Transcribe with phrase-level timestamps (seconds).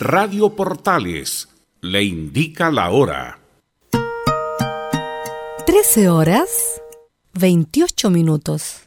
[0.00, 1.48] Radio Portales
[1.80, 3.40] le indica la hora.
[5.66, 6.80] 13 horas
[7.34, 8.82] 28 minutos.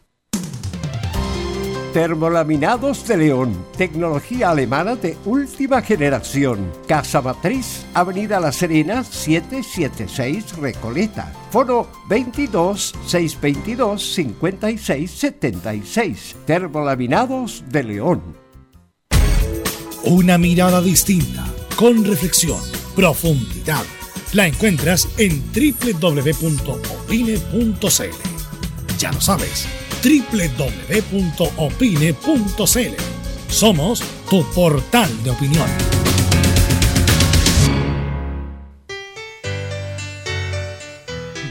[1.92, 6.72] Termolaminados de León, tecnología alemana de última generación.
[6.88, 11.34] Casa Matriz, Avenida La Serena, 776 Recoleta.
[11.52, 16.38] Foro 22 622 5676.
[16.46, 18.41] Termolaminados de León.
[20.04, 21.46] Una mirada distinta,
[21.76, 22.60] con reflexión,
[22.96, 23.84] profundidad.
[24.34, 26.58] La encuentras en www.opine.cl.
[28.98, 29.68] Ya lo sabes
[30.02, 31.12] www.opine.cl.
[33.48, 35.68] Somos tu portal de opinión.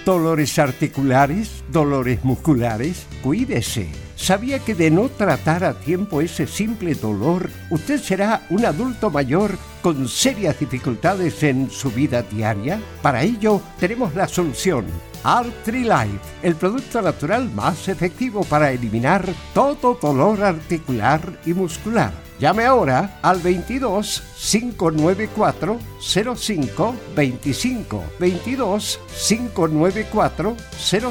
[0.05, 4.10] Dolores articulares, dolores musculares, cuídese.
[4.21, 9.57] ¿Sabía que de no tratar a tiempo ese simple dolor, usted será un adulto mayor
[9.81, 12.79] con serias dificultades en su vida diaria?
[13.01, 14.85] Para ello, tenemos la solución
[15.23, 22.13] Life, el producto natural más efectivo para eliminar todo dolor articular y muscular.
[22.39, 30.57] Llame ahora al 22 594 05 25 22 594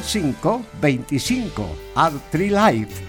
[0.02, 1.67] 05 25
[2.33, 3.08] Life,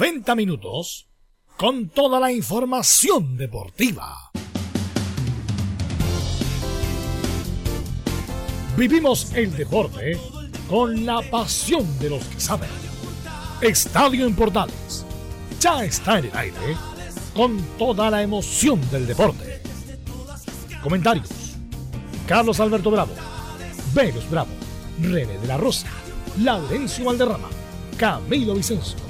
[0.00, 1.10] 90 minutos
[1.58, 4.30] con toda la información deportiva.
[8.78, 10.18] Vivimos el deporte
[10.70, 12.70] con la pasión de los que saben.
[13.60, 15.04] Estadio en Portales
[15.60, 16.76] ya está en el aire
[17.36, 19.60] con toda la emoción del deporte.
[20.82, 21.28] Comentarios:
[22.26, 23.12] Carlos Alberto Bravo,
[23.92, 24.50] Venus Bravo,
[24.98, 25.88] René de la Rosa,
[26.38, 27.50] Laurencio Valderrama,
[27.98, 29.09] Camilo Vicencio,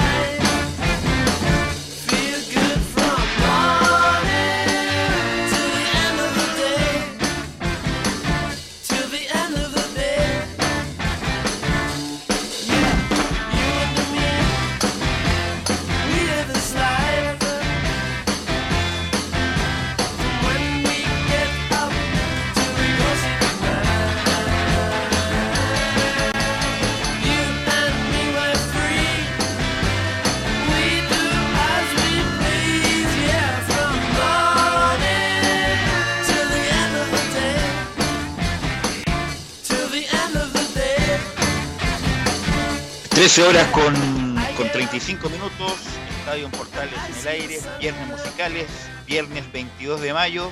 [43.21, 43.93] 13 horas con,
[44.57, 45.73] con 35 minutos,
[46.17, 48.65] Estadio en Portales en el aire, viernes musicales,
[49.05, 50.49] viernes 22 de mayo.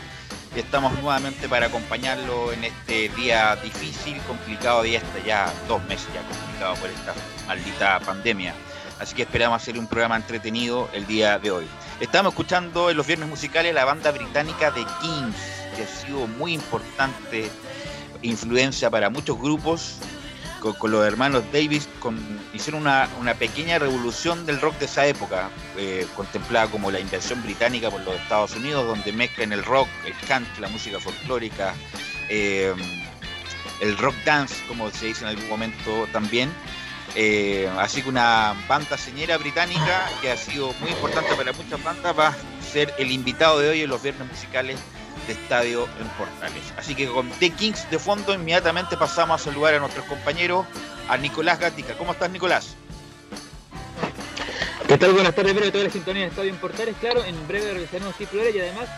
[0.55, 6.05] Y estamos nuevamente para acompañarlo en este día difícil, complicado día, hasta ya dos meses
[6.13, 7.15] ya complicado por esta
[7.47, 8.53] maldita pandemia.
[8.99, 11.65] Así que esperamos hacer un programa entretenido el día de hoy.
[11.99, 15.35] Estamos escuchando en los viernes musicales la banda británica de Kings,
[15.75, 17.49] que ha sido muy importante
[18.21, 19.95] influencia para muchos grupos,
[20.59, 21.87] con, los hermanos Davis
[22.53, 27.41] hicieron una, una pequeña revolución del rock de esa época, eh, contemplada como la invención
[27.43, 31.73] británica por los Estados Unidos, donde mezclan el rock, el country, la música folclórica,
[32.29, 32.73] eh,
[33.81, 36.51] el rock dance, como se dice en algún momento también.
[37.15, 42.17] Eh, así que una banda señera británica que ha sido muy importante para muchas bandas
[42.17, 44.79] va a ser el invitado de hoy en los viernes musicales
[45.29, 46.73] de Estadio en Portales.
[46.75, 50.65] Así que con The Kings de fondo inmediatamente pasamos a saludar a nuestros compañeros,
[51.07, 51.93] a Nicolás Gatica.
[51.93, 52.75] ¿Cómo estás Nicolás?
[54.87, 55.13] ¿Qué tal?
[55.13, 56.95] Buenas tardes, breve toda la sintonía de Estadio en Portales.
[56.99, 58.89] Claro, en breve revisaremos titulares y además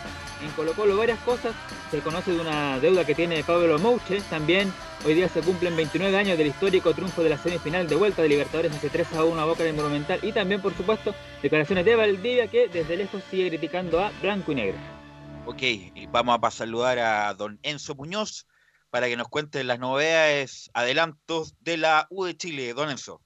[0.42, 1.54] en Colo Colo varias cosas.
[1.92, 4.22] Se conoce de una deuda que tiene Pablo Mouche.
[4.30, 4.72] También
[5.06, 8.30] hoy día se cumplen 29 años del histórico triunfo de la semifinal de vuelta de
[8.30, 10.19] Libertadores hace 3 a 1 a Boca del Monumental.
[10.22, 11.13] Y también, por supuesto,
[11.44, 15.00] declaraciones de Valdivia que desde lejos sigue criticando a Blanco y Negro.
[15.45, 18.45] Ok, y vamos a saludar a don Enzo Muñoz
[18.91, 22.73] para que nos cuente las novedades, adelantos de la U de Chile.
[22.73, 23.21] Don Enzo.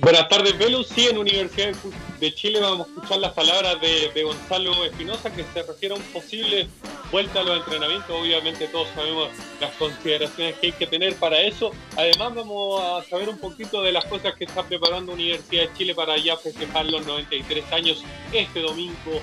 [0.00, 0.88] Buenas tardes, Velus.
[0.88, 1.72] Sí, en Universidad
[2.18, 5.98] de Chile vamos a escuchar las palabras de, de Gonzalo Espinosa que se refiere a
[5.98, 6.68] un posible
[7.12, 8.10] vuelta a los entrenamientos.
[8.10, 9.28] Obviamente todos sabemos
[9.60, 11.70] las consideraciones que hay que tener para eso.
[11.96, 15.94] Además vamos a saber un poquito de las cosas que está preparando Universidad de Chile
[15.94, 18.02] para ya festejar los 93 años
[18.32, 19.20] este domingo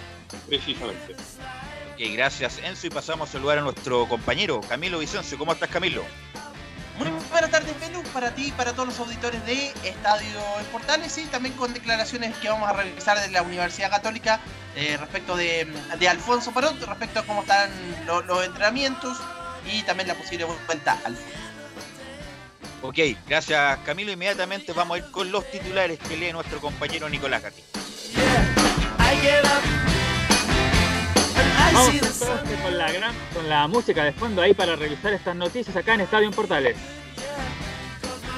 [0.48, 1.14] precisamente.
[1.14, 5.38] Ok, gracias Enzo y pasamos a saludar a nuestro compañero Camilo Vicencio.
[5.38, 6.04] ¿Cómo estás Camilo?
[7.00, 11.16] Muy buenas tardes, Velu, para ti y para todos los auditores de Estadio en Portales
[11.20, 14.40] y también con declaraciones que vamos a revisar de la Universidad Católica
[14.76, 17.70] eh, respecto de, de Alfonso Parot, respecto a cómo están
[18.08, 19.16] lo- los entrenamientos
[19.72, 21.16] y también la posible vuelta al.
[22.82, 24.12] Ok, gracias Camilo.
[24.12, 27.64] Inmediatamente vamos a ir con los titulares que lee nuestro compañero Nicolás Gatti.
[31.74, 35.76] Vamos entonces con la, gran, con la música de fondo ahí para revisar estas noticias
[35.76, 36.78] acá en Estadio Portales.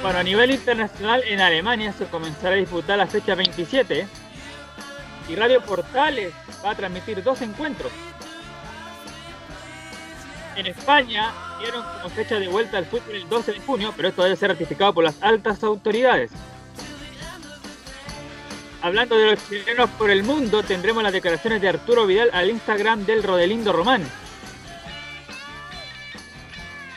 [0.02, 4.08] Bueno, a nivel internacional en Alemania se comenzará a disputar la fecha 27
[5.30, 6.34] y Radio Portales
[6.66, 7.92] va a transmitir dos encuentros.
[10.56, 14.24] En España dieron como fecha de vuelta al fútbol el 12 de junio, pero esto
[14.24, 16.32] debe ser ratificado por las altas autoridades.
[18.82, 23.06] Hablando de los chilenos por el mundo, tendremos las declaraciones de Arturo Vidal al Instagram
[23.06, 24.10] del Rodelindo Román.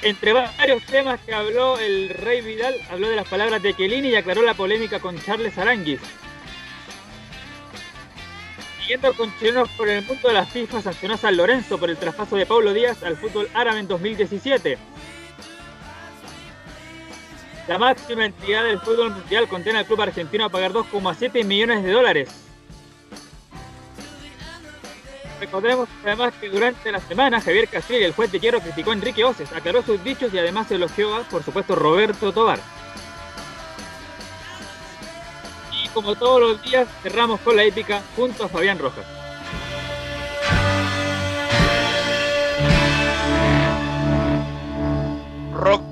[0.02, 4.14] Entre varios temas que habló el Rey Vidal, habló de las palabras de Chiellini y
[4.14, 6.00] aclaró la polémica con Charles Aranguis.
[8.80, 12.36] Siguiendo con chilenos por el mundo, la FIFA sancionó a San Lorenzo por el traspaso
[12.36, 14.78] de Paulo Díaz al fútbol árabe en 2017.
[17.72, 21.90] La máxima entidad del fútbol mundial condena al club argentino a pagar 2,7 millones de
[21.90, 22.28] dólares.
[25.40, 29.24] Recordemos además que durante la semana Javier y el juez de hierro criticó a Enrique
[29.24, 32.58] Oces, aclaró sus dichos y además elogió a, por supuesto, Roberto Tobar.
[35.82, 39.21] Y como todos los días, cerramos con la épica junto a Fabián Rojas.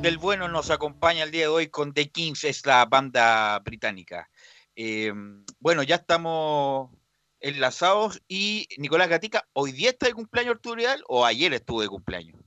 [0.02, 4.28] Del bueno nos acompaña el día de hoy con The Kings, es la banda británica.
[4.74, 5.12] Eh,
[5.58, 6.90] bueno, ya estamos
[7.38, 11.88] enlazados y Nicolás Gatica, ¿hoy día está de cumpleaños Arturo Vidal o ayer estuvo de
[11.88, 12.40] cumpleaños?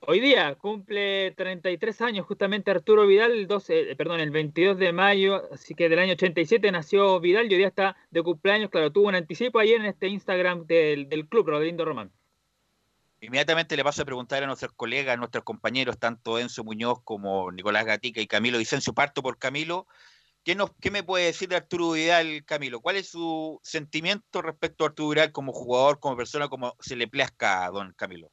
[0.00, 4.92] Hoy día cumple 33 años justamente Arturo Vidal, el 12, eh, perdón, el 22 de
[4.92, 8.92] mayo, así que del año 87 nació Vidal y hoy día está de cumpleaños, claro,
[8.92, 12.12] tuvo un anticipo ayer en este Instagram del, del club Rodelindo Román.
[13.20, 17.50] Inmediatamente le paso a preguntar a nuestros colegas, a nuestros compañeros, tanto Enzo Muñoz como
[17.50, 18.94] Nicolás Gatica y Camilo Vicencio.
[18.94, 19.86] Parto por Camilo.
[20.44, 22.80] ¿Qué, nos, ¿Qué me puede decir de Arturo Vidal, Camilo?
[22.80, 27.08] ¿Cuál es su sentimiento respecto a Arturo Vidal como jugador, como persona, como se le
[27.08, 28.30] plazca don Camilo?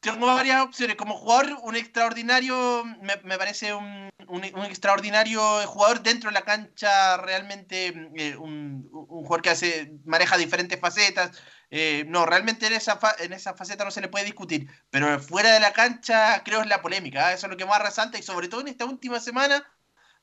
[0.00, 0.96] Tengo varias opciones.
[0.96, 7.88] Como jugador, un extraordinario, me, parece un, un- extraordinario jugador dentro de la cancha, realmente
[8.16, 11.36] eh, un, jugador que hace, maneja diferentes facetas.
[11.70, 14.68] Eh, no, realmente en esa, fa- en esa faceta no se le puede discutir.
[14.90, 17.32] Pero fuera de la cancha, creo es la polémica.
[17.32, 17.34] ¿eh?
[17.34, 19.66] Eso es lo que más resalta y sobre todo en esta última semana,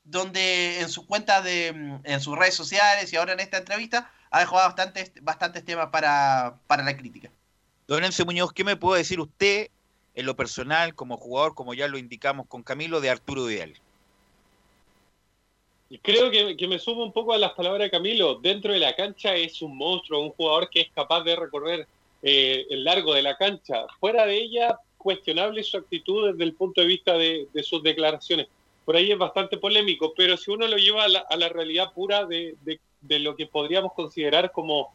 [0.04, 1.68] donde en sus cuentas de,
[2.04, 6.60] en sus redes sociales y ahora en esta entrevista, ha dejado bastantes, bastantes temas para,
[6.66, 7.30] para la crítica.
[7.86, 9.68] Don Enzo Muñoz, ¿qué me puede decir usted
[10.14, 13.74] en lo personal, como jugador, como ya lo indicamos con Camilo, de Arturo Vidal?
[16.02, 18.36] Creo que, me sumo un poco a las palabras de Camilo.
[18.36, 21.86] Dentro de la cancha es un monstruo, un jugador que es capaz de recorrer
[22.22, 23.84] eh, el largo de la cancha.
[24.00, 28.48] Fuera de ella, cuestionable su actitud desde el punto de vista de, sus declaraciones.
[28.86, 32.56] Por ahí es bastante polémico, pero si uno lo lleva a la, realidad pura de
[33.18, 34.94] lo que podríamos considerar como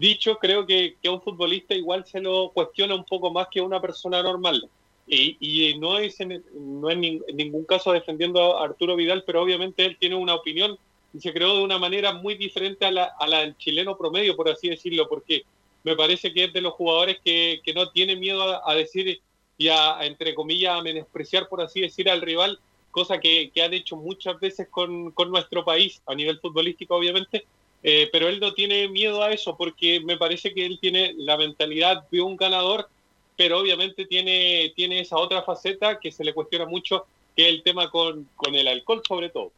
[0.00, 3.60] dicho, creo que, que a un futbolista igual se lo cuestiona un poco más que
[3.60, 4.68] a una persona normal.
[5.06, 9.24] Y, y no es en, no en, nin- en ningún caso defendiendo a Arturo Vidal,
[9.26, 10.78] pero obviamente él tiene una opinión
[11.12, 14.36] y se creó de una manera muy diferente a la, a la del chileno promedio,
[14.36, 15.42] por así decirlo, porque
[15.82, 19.20] me parece que es de los jugadores que, que no tiene miedo a, a decir
[19.58, 22.60] y a, a, entre comillas, a menospreciar, por así decir, al rival,
[22.92, 27.44] cosa que, que han hecho muchas veces con, con nuestro país, a nivel futbolístico, obviamente,
[27.82, 31.36] eh, pero él no tiene miedo a eso porque me parece que él tiene la
[31.36, 32.88] mentalidad de un ganador,
[33.36, 37.62] pero obviamente tiene, tiene esa otra faceta que se le cuestiona mucho, que es el
[37.62, 39.50] tema con, con el alcohol sobre todo.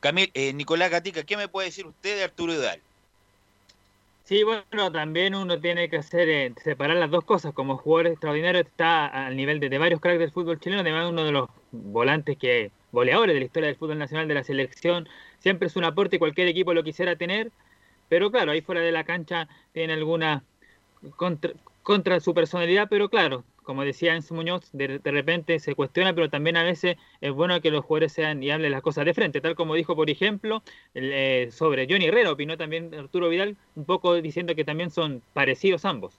[0.00, 2.80] Camil, eh, Nicolás Gatica, ¿qué me puede decir usted de Arturo Vidal?
[4.24, 7.54] Sí, bueno, también uno tiene que hacer eh, separar las dos cosas.
[7.54, 11.24] Como jugador extraordinario está al nivel de, de varios cracks del fútbol chileno, además uno
[11.24, 15.08] de los volantes que goleadores de la historia del fútbol nacional de la selección.
[15.46, 17.52] Siempre es un aporte, cualquier equipo lo quisiera tener,
[18.08, 20.42] pero claro, ahí fuera de la cancha tiene alguna
[21.14, 26.28] contra, su personalidad, pero claro, como decía Enzo Muñoz, de, de, repente se cuestiona, pero
[26.28, 29.40] también a veces es bueno que los jugadores sean y hablen las cosas de frente,
[29.40, 33.84] tal como dijo, por ejemplo, el, eh, sobre Johnny Herrera, opinó también Arturo Vidal, un
[33.84, 36.14] poco diciendo que también son parecidos ambos.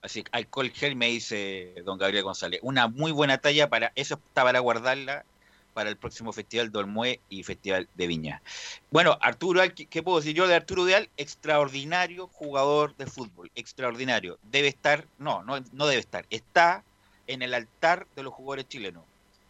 [0.00, 2.60] Así, alcohol gel me dice don Gabriel González.
[2.62, 5.26] Una muy buena talla para, eso está para guardarla
[5.72, 8.42] para el próximo Festival de Olmué y Festival de Viña.
[8.90, 11.08] Bueno, Arturo, ¿qué, ¿qué, puedo decir yo de Arturo Vidal?
[11.16, 14.38] Extraordinario jugador de fútbol, extraordinario.
[14.50, 16.84] Debe estar, no, no, no debe estar, está
[17.26, 19.04] en el altar de los jugadores chilenos.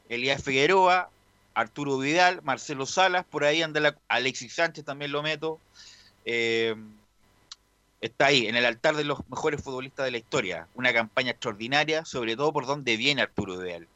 [0.08, 1.10] Elías Figueroa,
[1.54, 5.58] Arturo Vidal, Marcelo Salas, por ahí anda la, Alexis Sánchez también lo meto.
[6.24, 6.74] Eh,
[8.00, 10.68] está ahí, en el altar de los mejores futbolistas de la historia.
[10.74, 13.88] Una campaña extraordinaria, sobre todo por donde viene Arturo Vidal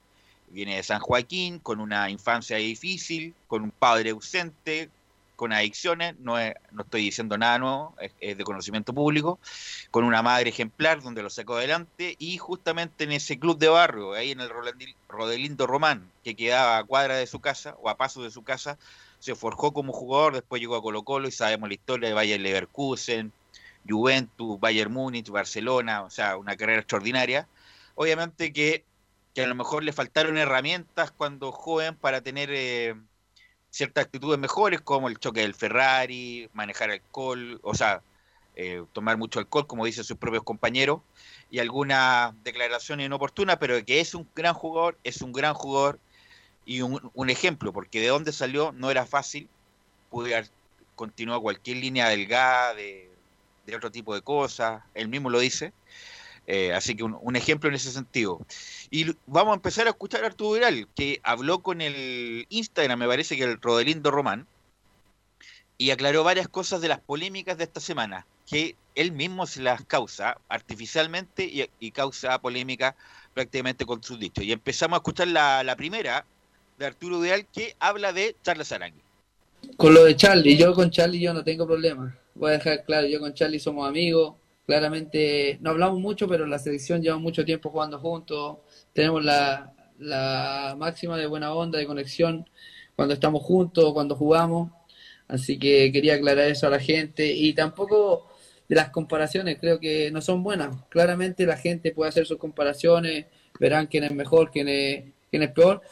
[0.55, 4.89] viene de San Joaquín, con una infancia difícil, con un padre ausente,
[5.37, 9.41] con adicciones, no, es, no estoy diciendo nada nuevo, es, es, de conocimiento público,
[9.91, 14.13] con una madre ejemplar donde lo sacó adelante y justamente en ese club de barrio,
[14.15, 14.51] ahí en el
[15.09, 18.79] Rodelindo Román, que quedaba a cuadra de su casa o a paso de su casa,
[19.19, 22.41] se forjó como jugador, después llegó a Colo Colo y sabemos la historia de Bayer
[22.41, 23.33] Leverkusen,
[23.89, 27.49] Juventus, Bayern Múnich, Barcelona, o sea, una carrera extraordinaria.
[27.95, 28.85] Obviamente que
[29.35, 32.95] que a lo mejor le faltaron herramientas cuando joven para tener eh,
[33.71, 38.03] ciertas actitudes mejores, como el choque del Ferrari, manejar alcohol, o sea,
[38.55, 41.01] eh, tomar mucho alcohol, como dicen sus propios compañeros,
[41.51, 45.99] y algunas declaraciones inoportunas, pero que es un gran jugador, es un gran jugador
[46.65, 49.49] y un, un ejemplo, porque de dónde salió no era fácil,
[50.11, 50.51] pude haber
[50.95, 53.11] continuado cualquier línea delgada de,
[53.67, 55.73] de otro tipo de cosas, él mismo lo dice.
[56.47, 58.41] Eh, así que un, ejemplo en ese sentido.
[58.95, 63.09] Y vamos a empezar a escuchar a Arturo Viral, que habló con el Instagram, me
[63.09, 64.47] parece que el Rodelindo Román,
[65.77, 69.85] y aclaró varias cosas de las polémicas de esta semana, que él mismo se las
[69.85, 72.95] causa artificialmente y, causa polémica
[73.35, 74.45] prácticamente con sus dichos.
[74.45, 76.25] Y empezamos a escuchar la, la primera
[76.79, 79.03] de Arturo Vidal, que habla de Charles Arangui.
[79.77, 82.17] Con lo de Charlie, yo con Charlie yo no tengo problema.
[82.37, 84.35] Voy a dejar claro, yo con Charlie somos amigos
[84.67, 88.59] Claramente no hablamos mucho, pero en la selección llevamos mucho tiempo jugando juntos.
[88.95, 92.49] Tenemos la, la máxima de buena onda, de conexión
[92.97, 94.73] cuando estamos juntos, cuando jugamos.
[95.29, 97.33] Así que quería aclarar eso a la gente.
[97.33, 98.29] Y tampoco
[98.69, 100.77] de las comparaciones, creo que no son buenas.
[100.89, 103.27] Claramente la gente puede hacer sus comparaciones,
[103.59, 105.83] verán quién es mejor, quién es, quién es peor.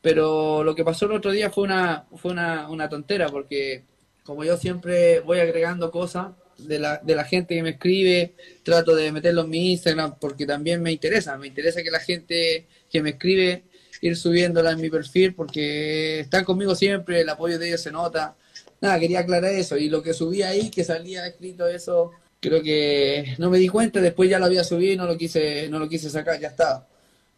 [0.00, 3.84] Pero lo que pasó el otro día fue una, fue una, una tontera, porque
[4.24, 8.94] como yo siempre voy agregando cosas de la, de la gente que me escribe, trato
[8.94, 13.02] de meterlo en mi Instagram porque también me interesa, me interesa que la gente que
[13.02, 13.64] me escribe
[14.00, 18.36] ir subiéndola en mi perfil porque están conmigo siempre, el apoyo de ellos se nota.
[18.80, 23.34] Nada, quería aclarar eso y lo que subí ahí, que salía escrito eso, creo que
[23.38, 25.88] no me di cuenta, después ya lo había subido y no lo quise, no lo
[25.88, 26.86] quise sacar, ya estaba.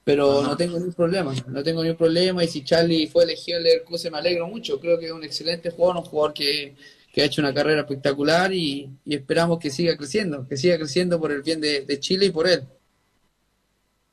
[0.04, 3.64] Pero no tengo ningún problema, no tengo ningún problema y si Charlie fue elegido en
[3.64, 6.75] Leverkusen me alegro mucho, creo que es un excelente jugador, un jugador que,
[7.16, 11.18] que ha hecho una carrera espectacular y, y esperamos que siga creciendo, que siga creciendo
[11.18, 12.68] por el bien de, de Chile y por él.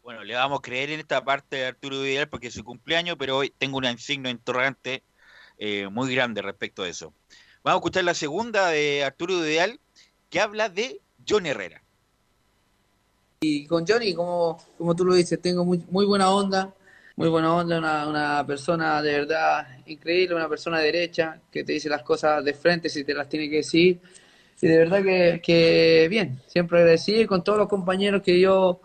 [0.01, 3.17] Bueno, le vamos a creer en esta parte de Arturo Vidal porque es su cumpleaños,
[3.19, 5.03] pero hoy tengo una insignia interrogante
[5.57, 7.13] eh, muy grande respecto a eso.
[7.61, 9.81] Vamos a escuchar la segunda de Arturo Vidal
[10.29, 11.83] que habla de John Herrera.
[13.41, 16.73] Y con Johnny, como, como tú lo dices, tengo muy, muy buena onda,
[17.15, 21.89] muy buena onda, una, una persona de verdad increíble, una persona derecha que te dice
[21.89, 23.99] las cosas de frente si te las tiene que decir.
[24.61, 28.79] Y de verdad que, que bien, siempre agradecido y con todos los compañeros que yo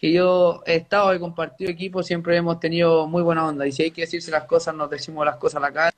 [0.00, 3.66] que yo he estado, he compartido equipo, siempre hemos tenido muy buena onda.
[3.66, 5.96] Y si hay que decirse las cosas, nos decimos las cosas a la cara.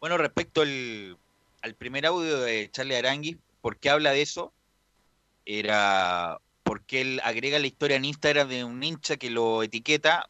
[0.00, 1.16] Bueno, respecto al,
[1.62, 4.52] al primer audio de Charlie Arangui, ¿por qué habla de eso?
[5.46, 10.28] Era porque él agrega la historia en Instagram de un hincha que lo etiqueta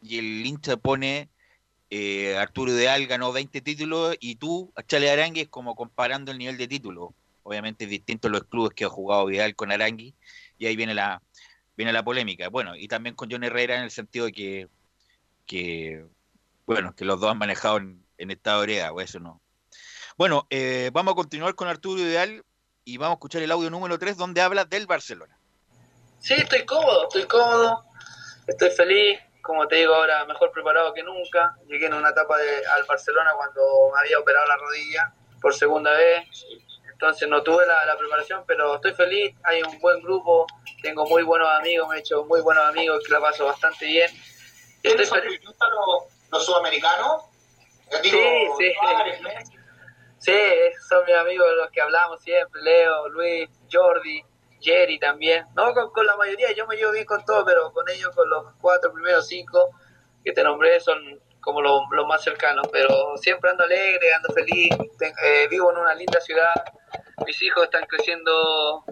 [0.00, 1.28] y el hincha pone
[1.90, 6.68] eh, Arturo Ideal ganó 20 títulos y tú, Charlie Arangui, como comparando el nivel de
[6.68, 7.10] títulos.
[7.42, 10.14] Obviamente es distinto a los clubes que ha jugado Vidal con Arangui
[10.58, 11.20] y ahí viene la
[11.76, 12.48] viene la polémica.
[12.48, 14.68] Bueno, y también con John Herrera en el sentido de que,
[15.44, 16.06] que
[16.64, 19.42] bueno, que los dos han manejado en, en estado de o eso no.
[20.16, 22.42] Bueno, eh, vamos a continuar con Arturo Ideal
[22.86, 25.38] y vamos a escuchar el audio número 3 donde habla del Barcelona.
[26.24, 27.84] Sí, estoy cómodo, estoy cómodo,
[28.46, 31.54] estoy feliz, como te digo ahora, mejor preparado que nunca.
[31.66, 33.60] Llegué en una etapa de, al Barcelona cuando
[33.92, 36.26] me había operado la rodilla por segunda vez,
[36.90, 40.46] entonces no tuve la, la preparación, pero estoy feliz, hay un buen grupo,
[40.80, 44.10] tengo muy buenos amigos, me he hecho muy buenos amigos, que la paso bastante bien.
[44.82, 45.42] Estoy feliz.
[45.44, 47.24] los, los sudamericanos?
[47.90, 48.72] Eh, Sí, sí.
[50.20, 50.40] Sí,
[50.88, 54.24] son mis amigos los que hablamos siempre, Leo, Luis, Jordi,
[54.64, 55.44] Jerry también.
[55.54, 58.28] No, con, con la mayoría, yo me llevo bien con todos, pero con ellos, con
[58.28, 59.70] los cuatro primeros cinco
[60.24, 62.66] que te nombré, son como los, los más cercanos.
[62.72, 66.54] Pero siempre ando alegre, ando feliz, eh, vivo en una linda ciudad,
[67.26, 68.84] mis hijos están creciendo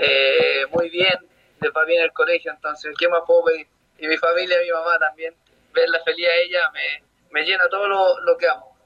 [0.00, 1.14] eh, muy bien,
[1.60, 3.66] les va bien el colegio, entonces, ¿qué más puedo pedir?
[3.98, 5.34] Y mi familia, mi mamá también,
[5.72, 8.76] verla feliz a ella me, me llena todo lo, lo que amo.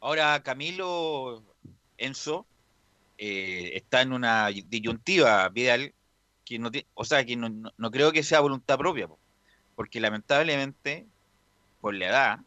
[0.00, 1.42] Ahora Camilo
[1.98, 2.46] Enzo
[3.24, 5.94] eh, está en una disyuntiva Vidal
[6.44, 9.16] que no o sea que no, no- creo que sea voluntad propia po,
[9.76, 11.06] porque lamentablemente
[11.80, 12.38] por la edad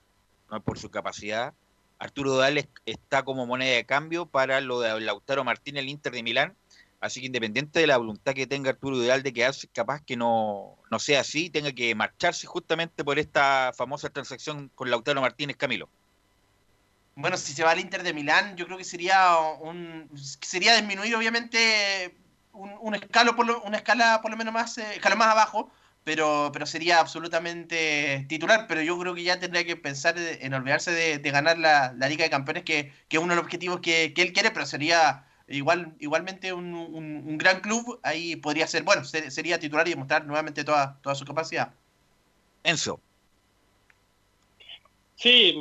[0.52, 1.54] no por su capacidad
[1.98, 6.12] Arturo Vidal es- está como moneda de cambio para lo de Lautaro Martínez el Inter
[6.12, 6.58] de Milán
[7.00, 10.78] así que independiente de la voluntad que tenga Arturo Vidal de quedarse capaz que no,
[10.92, 15.88] no sea así tenga que marcharse justamente por esta famosa transacción con Lautaro Martínez Camilo
[17.16, 20.10] Bueno, si se va al Inter de Milán, yo creo que sería un
[20.42, 22.18] sería disminuir obviamente
[22.52, 25.72] un, un escalo por lo- una escala por lo menos más eh, escala más abajo,
[26.04, 30.92] pero pero sería absolutamente titular, pero yo creo que ya tendría que pensar en olvidarse
[30.92, 33.80] de, de ganar la, la Liga de Campeones que, que es uno de los objetivos
[33.80, 38.68] que, que él quiere, pero sería igual igualmente un, un- un gran club, ahí podría
[38.68, 41.74] ser, bueno, ser- sería titular y demostrar nuevamente toda toda su capacidad.
[42.64, 43.02] Enzo.
[45.16, 45.54] Sí,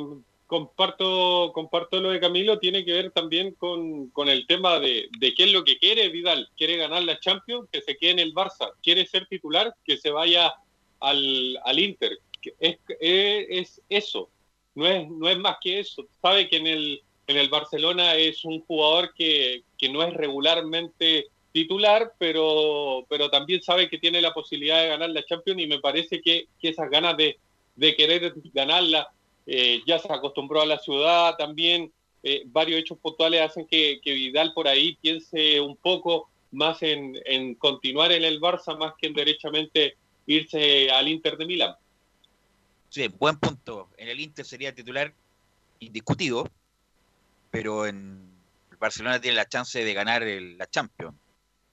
[0.47, 5.33] comparto, comparto lo de Camilo, tiene que ver también con, con el tema de, de
[5.33, 6.49] qué es lo que quiere Vidal.
[6.55, 7.67] ¿Quiere ganar la Champions?
[7.71, 8.71] Que se quede en el Barça.
[8.83, 9.75] ¿Quiere ser titular?
[9.83, 10.53] Que se vaya
[10.99, 12.19] al, al Inter.
[12.59, 14.29] Es, es eso,
[14.75, 16.05] no es, no es más que eso.
[16.21, 21.27] Sabe que en el, en el Barcelona es un jugador que, que no es regularmente
[21.51, 25.79] titular, pero, pero también sabe que tiene la posibilidad de ganar la Champions y me
[25.79, 27.39] parece que, que esas ganas de,
[27.75, 29.09] de querer ganarla
[29.45, 31.91] eh, ya se acostumbró a la ciudad también.
[32.23, 37.15] eh, varios hechos puntuales hacen que, que Vidal por ahí piense un poco más en,
[37.25, 41.75] en continuar en el Barça más que en derechamente irse al Inter de Milán.
[42.89, 43.89] Sí, buen punto.
[43.97, 45.13] En el Inter sería titular
[45.79, 46.49] indiscutido,
[47.51, 48.27] pero en
[48.71, 51.15] el Barcelona tiene la chance de ganar el- la Champions.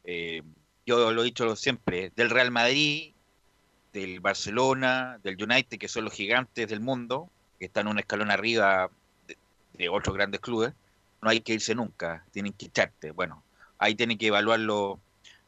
[0.04, 0.42] Eh,
[0.84, 3.12] yo lo he dicho siempre, del Real Madrid,
[3.92, 7.30] del Barcelona, del United, que son los gigantes del mundo,
[7.62, 8.90] que están un escalón arriba
[9.28, 9.38] de,
[9.74, 10.72] de otros grandes clubes,
[11.20, 13.12] no hay que irse nunca, tienen que echarte.
[13.12, 13.44] Bueno,
[13.78, 14.98] ahí tiene que evaluarlo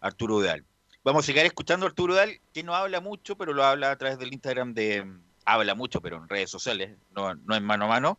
[0.00, 0.64] Arturo Udal.
[1.02, 3.98] Vamos a seguir escuchando a Arturo Udal, que no habla mucho, pero lo habla a
[3.98, 5.04] través del Instagram de...
[5.44, 8.18] Habla mucho, pero en redes sociales, no, no en mano a mano.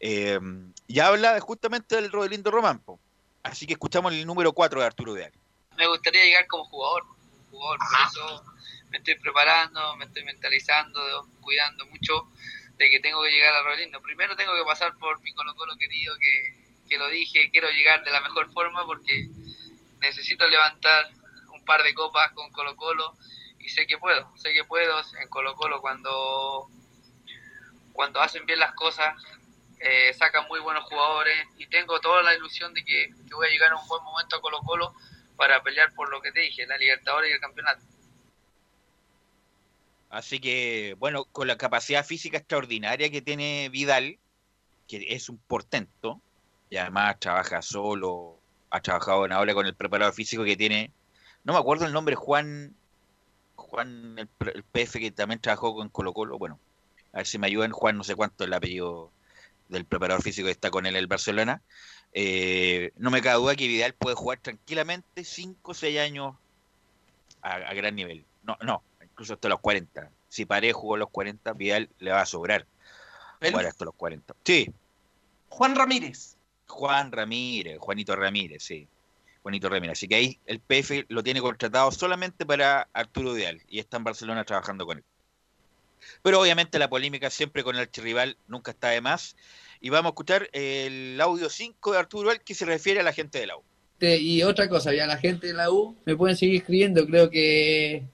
[0.00, 0.40] Eh,
[0.86, 2.78] y habla justamente del Rodelindo Román.
[2.78, 2.98] po.
[3.42, 5.32] Así que escuchamos el número 4 de Arturo Udal.
[5.76, 8.44] me gustaría llegar como jugador, como jugador, por eso
[8.88, 12.26] me estoy preparando, me estoy mentalizando, cuidando mucho
[12.78, 14.00] de que tengo que llegar a Rodelindo.
[14.00, 16.54] Primero tengo que pasar por mi Colo Colo querido, que,
[16.88, 19.28] que lo dije, quiero llegar de la mejor forma porque
[20.00, 21.10] necesito levantar
[21.52, 23.16] un par de copas con Colo Colo
[23.58, 26.68] y sé que puedo, sé que puedo en Colo Colo cuando,
[27.92, 29.20] cuando hacen bien las cosas,
[29.80, 33.50] eh, sacan muy buenos jugadores y tengo toda la ilusión de que, que voy a
[33.50, 34.94] llegar a un buen momento a Colo Colo
[35.36, 37.84] para pelear por lo que te dije, la Libertadores y el campeonato.
[40.10, 44.18] Así que, bueno, con la capacidad física extraordinaria que tiene Vidal,
[44.86, 46.20] que es un portento,
[46.70, 48.38] y además trabaja solo,
[48.70, 50.92] ha trabajado en ahora con el preparador físico que tiene,
[51.44, 52.74] no me acuerdo el nombre, Juan,
[53.56, 54.28] Juan, el,
[54.62, 56.58] PF que también trabajó con Colo Colo, bueno,
[57.12, 59.10] a ver si me ayudan, Juan no sé cuánto el apellido
[59.68, 61.60] del preparador físico que está con él en el Barcelona,
[62.14, 66.36] eh, no me cabe duda que Vidal puede jugar tranquilamente 5 o 6 años
[67.42, 68.24] a gran nivel.
[68.42, 68.82] No, no,
[69.18, 70.10] incluso hasta los 40.
[70.28, 72.66] Si Paredes jugó los 40, Vidal le va a sobrar
[73.40, 74.34] jugar hasta los 40.
[74.44, 74.70] Sí.
[75.48, 76.36] Juan Ramírez.
[76.68, 78.86] Juan Ramírez, Juanito Ramírez, sí.
[79.42, 79.98] Juanito Ramírez.
[79.98, 84.04] Así que ahí el PF lo tiene contratado solamente para Arturo Vidal y está en
[84.04, 85.04] Barcelona trabajando con él.
[86.22, 89.34] Pero obviamente la polémica siempre con el archirrival nunca está de más.
[89.80, 93.12] Y vamos a escuchar el audio 5 de Arturo Vidal que se refiere a la
[93.12, 93.62] gente de la U.
[93.94, 97.30] Este, Y otra cosa, ya la gente de la U me pueden seguir escribiendo, creo
[97.30, 98.04] que,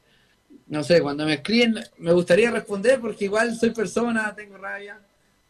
[0.67, 5.01] no sé, cuando me escriben me gustaría responder porque igual soy persona, tengo rabia,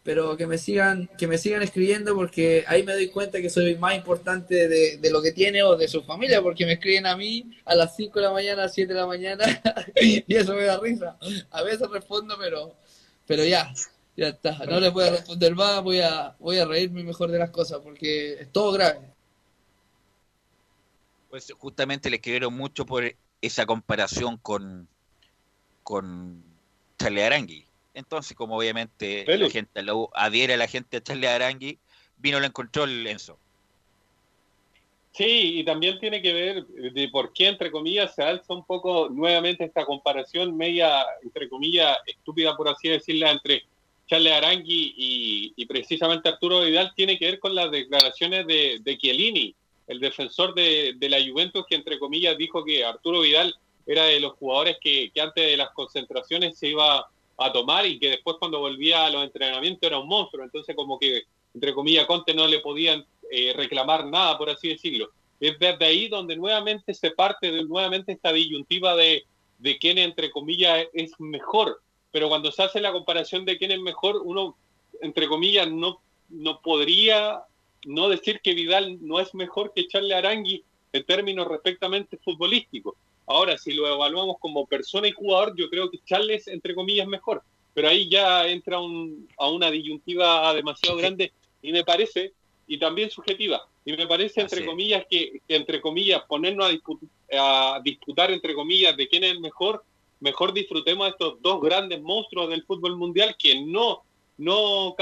[0.02, 3.76] pero que me sigan, que me sigan escribiendo porque ahí me doy cuenta que soy
[3.76, 7.50] más importante de, lo que tiene o de su familia, porque me escriben a mí
[7.64, 9.44] a las 5 de la mañana, a las 7 de la mañana
[10.00, 11.16] y eso me da risa.
[11.50, 12.76] A veces respondo, pero,
[13.26, 13.72] pero ya,
[14.16, 17.38] ya está, no les voy a responder más, voy a, voy a reírme mejor de
[17.38, 19.00] las cosas porque es todo grave.
[21.30, 23.04] Pues justamente le escribieron mucho por
[23.40, 24.86] esa comparación con,
[25.84, 26.42] con
[26.98, 27.64] Charlie Arangui.
[27.94, 31.78] Entonces, como obviamente la gente la U adhiere a la gente a Charlie Arangui,
[32.18, 33.38] vino lo encontró el Enzo.
[35.12, 39.08] Sí, y también tiene que ver de por qué, entre comillas, se alza un poco
[39.08, 43.62] nuevamente esta comparación media, entre comillas, estúpida, por así decirla, entre
[44.08, 48.98] Charles Arangui y, y precisamente Arturo Vidal, tiene que ver con las declaraciones de, de
[48.98, 49.54] Chiellini,
[49.86, 53.54] el defensor de, de la Juventus, que entre comillas dijo que Arturo Vidal
[53.86, 58.10] era de los jugadores que, antes de las concentraciones se iba a tomar y que
[58.10, 60.44] después cuando volvía a los entrenamientos era un monstruo.
[60.44, 65.10] Entonces como que, entre comillas, Conte no le podían eh, reclamar nada, por así decirlo.
[65.40, 69.24] Es desde ahí donde nuevamente se parte de nuevamente esta disyuntiva de,
[69.58, 71.80] de quién, entre comillas, es mejor.
[72.12, 74.56] Pero cuando se hace la comparación de quién es mejor, uno,
[75.00, 77.42] entre comillas, no, no podría
[77.86, 82.94] no decir que Vidal no es mejor que Charles Arangui en términos respectamente futbolísticos.
[83.26, 87.42] Ahora, si lo evaluamos como persona y jugador, yo creo que Charles, entre comillas, mejor.
[87.72, 91.32] Pero ahí ya entra un, a una disyuntiva demasiado grande
[91.62, 92.32] y me parece,
[92.68, 96.72] y también subjetiva, y me parece, entre Así comillas, que, que, entre comillas, ponernos a,
[96.72, 97.00] dispu-
[97.32, 99.82] a disputar, entre comillas, de quién es el mejor,
[100.20, 104.02] mejor disfrutemos de estos dos grandes monstruos del fútbol mundial que no,
[104.38, 104.94] no,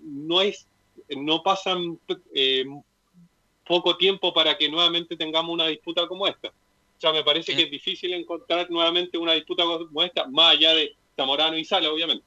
[0.00, 0.66] no es,
[1.10, 1.98] no pasan
[2.34, 2.64] eh,
[3.66, 6.52] poco tiempo para que nuevamente tengamos una disputa como esta.
[7.04, 10.96] Sea, me parece que es difícil encontrar nuevamente una disputa como esta, más allá de
[11.14, 12.24] Zamorano y Sala, obviamente.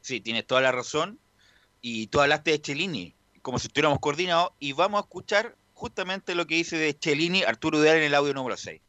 [0.00, 1.18] Sí, tienes toda la razón.
[1.82, 6.46] Y tú hablaste de Chelini, como si estuviéramos coordinados, y vamos a escuchar justamente lo
[6.46, 8.80] que dice de Chelini Arturo Vidal en el audio número 6.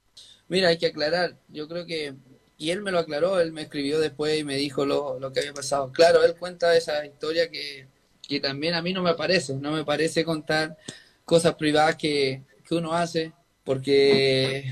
[0.48, 2.14] Mira, hay que aclarar, yo creo que,
[2.58, 5.42] y él me lo aclaró, él me escribió después y me dijo lo, lo que
[5.42, 5.92] había pasado.
[5.92, 7.86] Claro, él cuenta esa historia que,
[8.26, 10.78] que también a mí no me parece, no me parece contar
[11.26, 13.34] cosas privadas que, que uno hace,
[13.70, 14.66] porque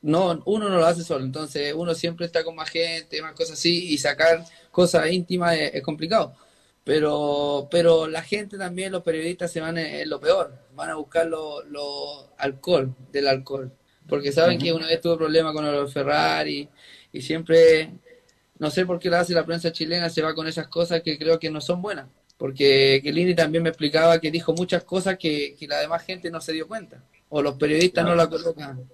[0.00, 3.58] no, uno no lo hace solo, entonces uno siempre está con más gente, más cosas
[3.58, 6.34] así, y sacar cosas íntimas es, es complicado.
[6.84, 10.94] Pero, pero la gente también, los periodistas se van en, en lo peor, van a
[10.94, 13.70] buscar lo, lo alcohol, del alcohol
[14.08, 16.66] porque saben que una vez tuvo problemas con los Ferrari
[17.12, 17.92] y siempre,
[18.58, 21.18] no sé por qué la hace la prensa chilena, se va con esas cosas que
[21.18, 22.08] creo que no son buenas.
[22.38, 26.40] porque Chiellini también me explicaba que dijo muchas cosas que, que la demás gente no
[26.40, 28.88] se dio cuenta, o los periodistas no la colocan,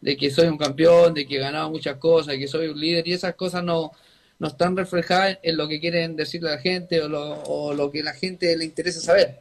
[0.00, 3.06] de que soy un campeón, de que he ganado muchas cosas, que soy un líder,
[3.06, 3.92] y esas cosas no,
[4.38, 7.90] no están reflejadas en lo que quieren decirle a la gente o lo, o lo
[7.90, 9.40] que la gente le interesa saber.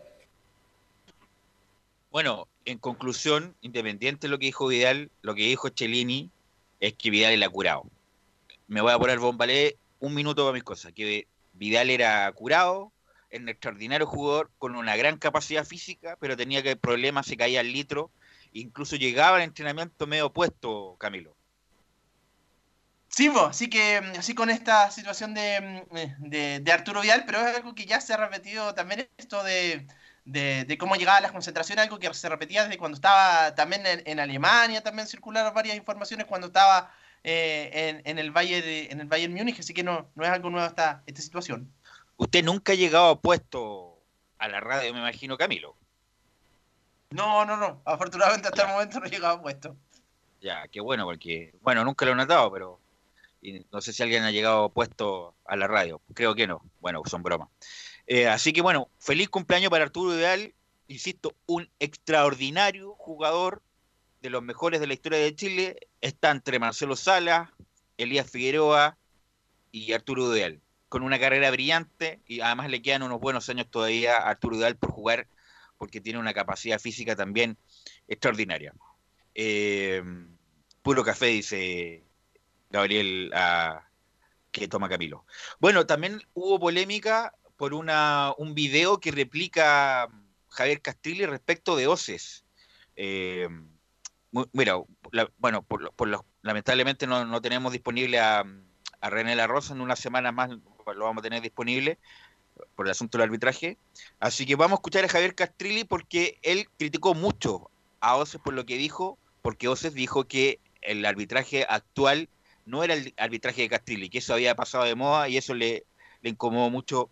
[2.11, 6.29] Bueno, en conclusión, independiente de lo que dijo Vidal, lo que dijo Cellini
[6.79, 7.83] es que Vidal era curado.
[8.67, 10.93] Me voy a poner bombalé un minuto para mis cosas.
[10.93, 12.91] Que Vidal era curado,
[13.29, 17.61] era un extraordinario jugador con una gran capacidad física, pero tenía que problemas, se caía
[17.61, 18.11] al litro,
[18.53, 21.35] incluso llegaba al entrenamiento medio opuesto, Camilo.
[23.07, 27.45] Sí, bo, así que así con esta situación de, mm, de, de Arturo Vidal, pero
[27.47, 29.85] es algo que ya se ha repetido también esto de,
[30.25, 33.85] de, de cómo llegaba a las concentraciones, algo que se repetía desde cuando estaba también
[33.85, 36.91] en, en Alemania, también circularon varias informaciones cuando estaba
[37.23, 40.49] eh, en, en el Bayern, en el Bayern Múnich, así que no, no es algo
[40.49, 41.71] nuevo esta, esta situación.
[42.17, 44.01] Usted nunca ha llegado puesto
[44.39, 45.75] a la radio, me imagino, Camilo.
[47.13, 49.75] No, no, no, afortunadamente hasta el momento no he llegado puesto.
[50.41, 52.79] Ya, qué bueno, porque, bueno, nunca lo he notado, pero
[53.43, 56.01] y no sé si alguien ha llegado puesto a la radio.
[56.13, 56.63] Creo que no.
[56.79, 57.49] Bueno, son bromas.
[58.07, 60.53] Eh, así que bueno, feliz cumpleaños para Arturo Vidal.
[60.87, 63.61] Insisto, un extraordinario jugador
[64.21, 65.77] de los mejores de la historia de Chile.
[66.01, 67.53] Está entre Marcelo Sala,
[67.97, 68.97] Elías Figueroa
[69.71, 70.61] y Arturo Vidal.
[70.87, 74.77] Con una carrera brillante y además le quedan unos buenos años todavía a Arturo Vidal
[74.77, 75.27] por jugar
[75.83, 77.57] porque tiene una capacidad física también
[78.07, 78.73] extraordinaria.
[79.35, 80.01] Eh,
[80.81, 82.05] puro café, dice
[82.69, 83.85] Gabriel ah,
[84.53, 85.25] que toma Camilo.
[85.59, 90.07] Bueno, también hubo polémica por una, un video que replica
[90.47, 92.45] Javier Castrilli respecto de OCES.
[92.95, 93.49] Eh,
[94.53, 94.75] mira,
[95.11, 98.45] la- bueno, por, por lo- lamentablemente no, no tenemos disponible a,
[99.01, 101.99] a René La Rosa, en una semana más lo vamos a tener disponible
[102.75, 103.77] por el asunto del arbitraje.
[104.19, 108.53] Así que vamos a escuchar a Javier Castrilli porque él criticó mucho a OCES por
[108.53, 112.29] lo que dijo, porque OCES dijo que el arbitraje actual
[112.65, 115.83] no era el arbitraje de Castrilli, que eso había pasado de moda y eso le,
[116.23, 117.09] incomodó mucho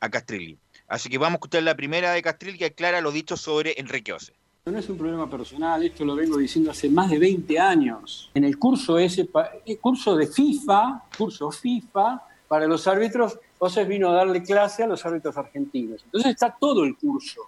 [0.00, 0.58] a Castrilli.
[0.88, 4.12] Así que vamos a escuchar la primera de Castrilli que aclara lo dicho sobre Enrique
[4.12, 4.32] Ose.
[4.64, 8.30] No es un problema personal, esto lo vengo diciendo hace más de 20 años.
[8.34, 9.28] En el curso ese,
[9.66, 14.88] el curso de FIFA, curso FIFA, para los árbitros, Oses vino a darle clase a
[14.88, 16.02] los árbitros argentinos.
[16.04, 17.42] Entonces está todo el curso.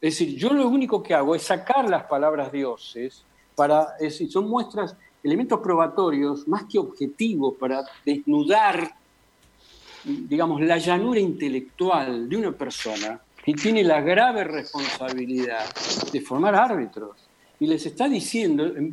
[0.00, 3.22] Es decir, yo lo único que hago es sacar las palabras de Oses
[3.54, 8.94] para, es decir, son muestras, elementos probatorios más que objetivos para desnudar,
[10.04, 15.66] digamos, la llanura intelectual de una persona que tiene la grave responsabilidad
[16.10, 17.16] de formar árbitros.
[17.58, 18.90] Y les está diciendo, en-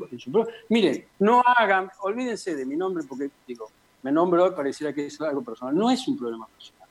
[0.68, 3.70] miren, no hagan, olvídense de mi nombre porque, digo,
[4.08, 5.76] me nombro hoy, pareciera que es algo personal.
[5.76, 6.88] No es un problema personal.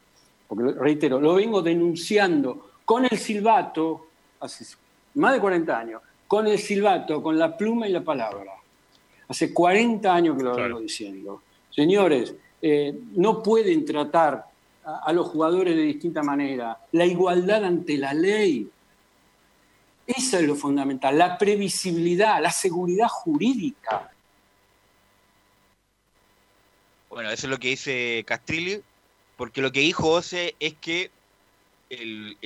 [0.46, 4.76] Porque, reitero, lo vengo denunciando con el silbato, hace
[5.14, 8.52] más de 40 años, con el silbato, con la pluma y la palabra.
[9.29, 11.42] Hace 40 años que lo vengo diciendo.
[11.70, 14.44] Señores, eh, no pueden tratar
[14.85, 16.79] a, a los jugadores de distinta manera.
[16.92, 18.68] La igualdad ante la ley.
[20.07, 21.16] Eso es lo fundamental.
[21.16, 24.11] La previsibilidad, la seguridad jurídica.
[27.16, 28.83] Bueno, eso es lo que dice Castrilli,
[29.38, 31.11] porque lo que dijo Ose es que
[31.88, 32.37] el,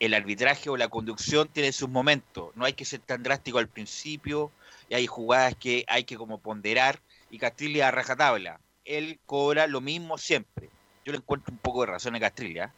[0.00, 2.56] el- arbitraje o la conducción tiene sus momentos.
[2.56, 4.50] No hay que ser tan drástico al principio,
[4.88, 6.98] y hay jugadas que hay que como ponderar,
[7.30, 8.58] y Castrilli a rajatabla.
[8.86, 10.70] Él cobra lo mismo siempre.
[11.04, 12.72] Yo le encuentro un poco de razón a Castrilli, ¿ah?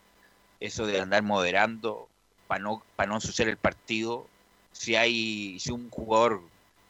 [0.59, 2.09] eso de andar moderando
[2.47, 4.27] para no, para no ensuciar el partido.
[4.73, 6.41] Si hay, si un jugador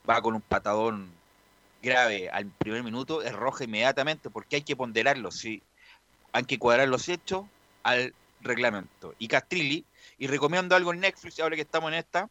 [0.10, 1.17] va con un patadón
[1.88, 5.62] grave al primer minuto, es roja inmediatamente, porque hay que ponderarlo, sí.
[6.34, 7.46] Hay que cuadrar los hechos
[7.84, 9.16] al reglamento.
[9.20, 9.86] Y Castrilli,
[10.18, 12.30] y recomiendo algo en Netflix, ahora que estamos en esta,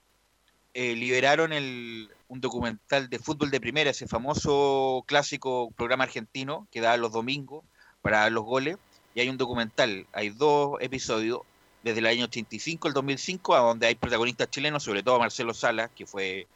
[0.74, 6.80] eh, liberaron el, un documental de fútbol de primera, ese famoso clásico programa argentino que
[6.80, 7.64] da los domingos
[8.02, 8.76] para los goles,
[9.14, 11.40] y hay un documental, hay dos episodios,
[11.82, 15.90] desde el año 85 al 2005, a donde hay protagonistas chilenos, sobre todo Marcelo Salas,
[15.94, 16.46] que fue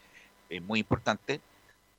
[0.51, 1.41] eh, muy importante,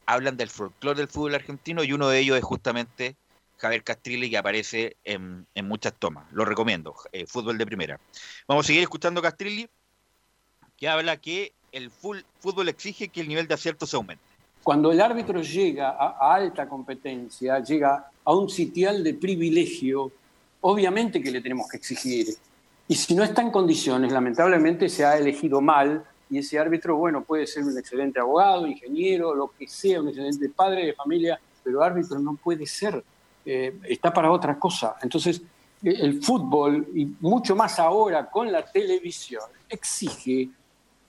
[0.05, 3.15] hablan del folclore del fútbol argentino y uno de ellos es justamente
[3.57, 6.31] Javier Castrilli que aparece en, en muchas tomas.
[6.31, 7.99] Lo recomiendo, eh, fútbol de primera.
[8.47, 9.69] Vamos a seguir escuchando Castrilli
[10.77, 14.23] que habla que el fútbol exige que el nivel de acierto se aumente.
[14.63, 20.11] Cuando el árbitro llega a, a alta competencia, llega a un sitial de privilegio,
[20.61, 22.27] obviamente que le tenemos que exigir.
[22.87, 27.25] Y si no está en condiciones, lamentablemente se ha elegido mal y ese árbitro, bueno,
[27.25, 31.83] puede ser un excelente abogado, ingeniero, lo que sea, un excelente padre de familia, pero
[31.83, 33.03] árbitro no puede ser,
[33.45, 34.95] eh, está para otra cosa.
[35.01, 35.41] Entonces,
[35.83, 40.49] el fútbol, y mucho más ahora con la televisión, exige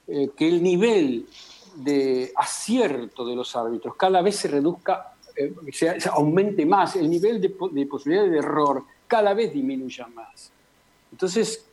[0.08, 1.28] eh, que el nivel
[1.76, 7.40] de acierto de los árbitros cada vez se reduzca, eh, se, aumente más, el nivel
[7.40, 10.50] de, de posibilidad de error cada vez disminuya más.
[11.12, 11.64] Entonces,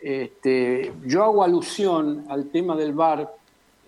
[0.00, 3.32] este, yo hago alusión al tema del VAR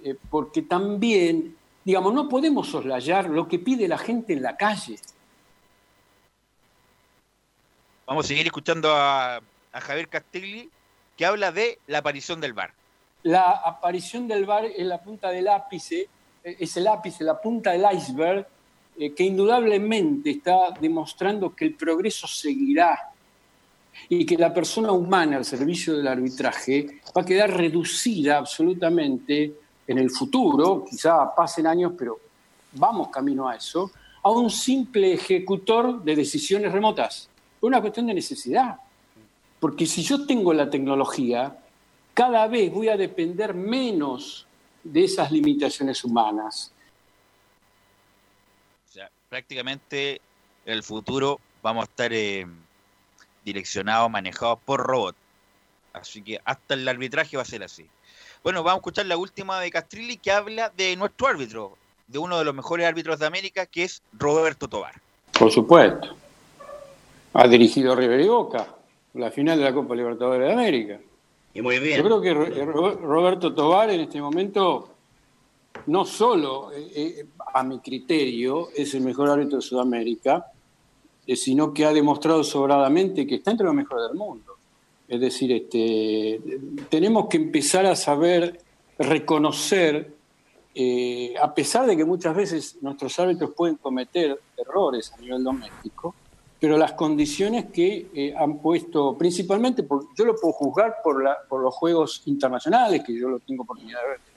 [0.05, 4.99] eh, porque también, digamos, no podemos soslayar lo que pide la gente en la calle.
[8.07, 10.71] Vamos a seguir escuchando a, a Javier Castilli,
[11.17, 12.73] que habla de la aparición del bar.
[13.23, 16.09] La aparición del VAR es la punta del ápice,
[16.45, 18.47] eh, es el ápice, la punta del iceberg,
[18.99, 23.13] eh, que indudablemente está demostrando que el progreso seguirá
[24.09, 29.55] y que la persona humana al servicio del arbitraje va a quedar reducida absolutamente
[29.87, 32.21] en el futuro, quizá pasen años, pero
[32.73, 33.91] vamos camino a eso,
[34.23, 37.29] a un simple ejecutor de decisiones remotas.
[37.57, 38.77] Es una cuestión de necesidad.
[39.61, 41.59] Porque si yo tengo la tecnología,
[42.15, 44.47] cada vez voy a depender menos
[44.85, 46.73] de esas limitaciones humanas.
[48.89, 50.21] O sea, prácticamente
[50.65, 52.13] en el futuro vamos a estar
[53.53, 55.17] direccionados, manejados por robots.
[55.93, 57.87] Así que hasta el arbitraje va a ser así.
[58.45, 62.39] Bueno, vamos a escuchar la última de Castrilli que habla de nuestro árbitro, de uno
[62.39, 64.95] de los mejores árbitros de América, que es Roberto Tobar.
[65.39, 66.15] Por supuesto.
[67.33, 68.67] Ha dirigido River y Boca,
[69.15, 71.01] la final de la Copa Libertadores de América.
[71.55, 72.35] Y muy Yo creo que
[72.65, 74.91] Ro- Roberto Tobar en este momento,
[75.87, 80.58] no solo eh, eh, a mi criterio es el mejor árbitro de Sudamérica, eh,
[81.37, 84.55] sino que ha demostrado sobradamente que está entre los mejores del mundo.
[85.07, 86.41] Es decir, este,
[86.91, 88.61] tenemos que empezar a saber
[88.99, 90.15] reconocer,
[90.75, 96.15] eh, a pesar de que muchas veces nuestros árbitros pueden cometer errores a nivel doméstico,
[96.61, 99.87] pero las condiciones que eh, han puesto, principalmente,
[100.17, 104.01] yo lo puedo juzgar por, la- por los juegos internacionales, que yo lo tengo oportunidad
[104.01, 104.29] de,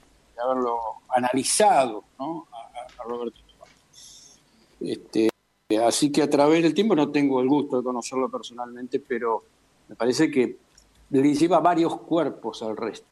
[0.41, 0.77] haberlo
[1.09, 2.47] analizado, ¿no?
[2.51, 3.39] a, a- Roberto.
[4.79, 5.29] Este,
[5.79, 9.43] así que a través del tiempo no tengo el gusto de conocerlo personalmente, pero
[9.87, 10.57] me parece que
[11.09, 13.07] le lleva varios cuerpos al resto.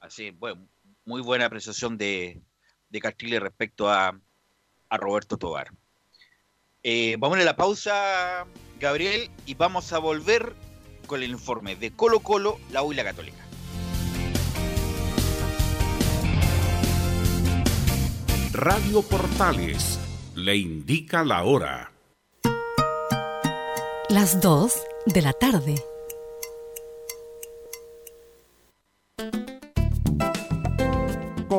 [0.00, 0.66] Así, bueno,
[1.04, 2.40] muy buena apreciación de,
[2.88, 4.18] de Castrilli respecto a,
[4.88, 5.72] a Roberto Tobar.
[6.82, 8.46] Eh, vamos a la pausa,
[8.80, 10.54] Gabriel, y vamos a volver
[11.06, 13.38] con el informe de Colo Colo, la U y la Católica.
[18.52, 19.98] Radio Portales
[20.42, 21.92] le indica la hora.
[24.08, 24.74] Las 2
[25.06, 25.91] de la tarde.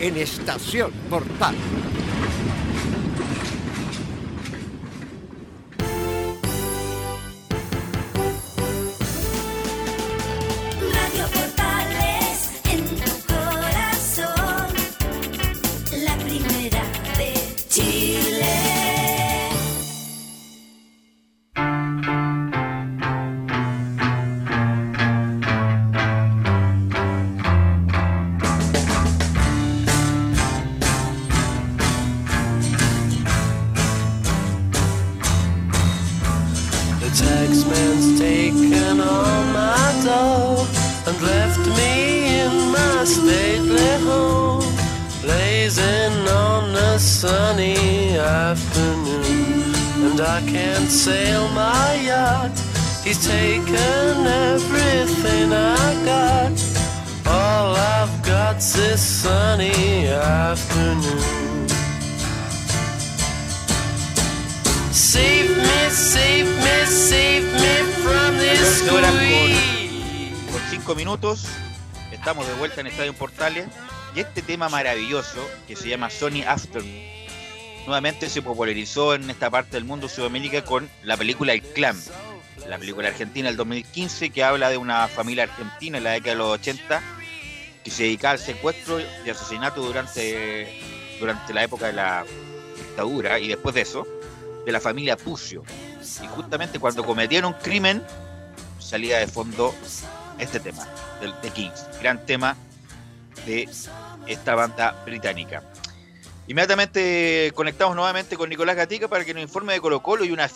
[0.00, 1.54] en Estación Portal.
[72.12, 73.66] Estamos de vuelta en Estadio Portales.
[74.14, 77.08] Y este tema maravilloso que se llama Sony Afternoon
[77.86, 81.98] nuevamente se popularizó en esta parte del mundo Sudamérica con la película El Clan,
[82.68, 86.38] la película argentina del 2015 que habla de una familia argentina en la década de
[86.38, 87.02] los 80
[87.82, 90.78] que se dedicaba al secuestro y asesinato durante,
[91.18, 92.26] durante la época de la
[92.76, 94.06] dictadura y después de eso,
[94.66, 95.62] de la familia Pucio.
[96.22, 98.02] Y justamente cuando cometieron un crimen,
[98.78, 99.74] salía de fondo
[100.38, 100.86] este tema,
[101.20, 102.56] del The Kings, gran tema
[103.46, 103.68] de
[104.26, 105.62] esta banda británica.
[106.46, 110.46] Inmediatamente conectamos nuevamente con Nicolás Gatica para que nos informe de Colo Colo y una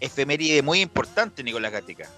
[0.00, 2.08] efeméride, muy importante, Nicolás Gatica.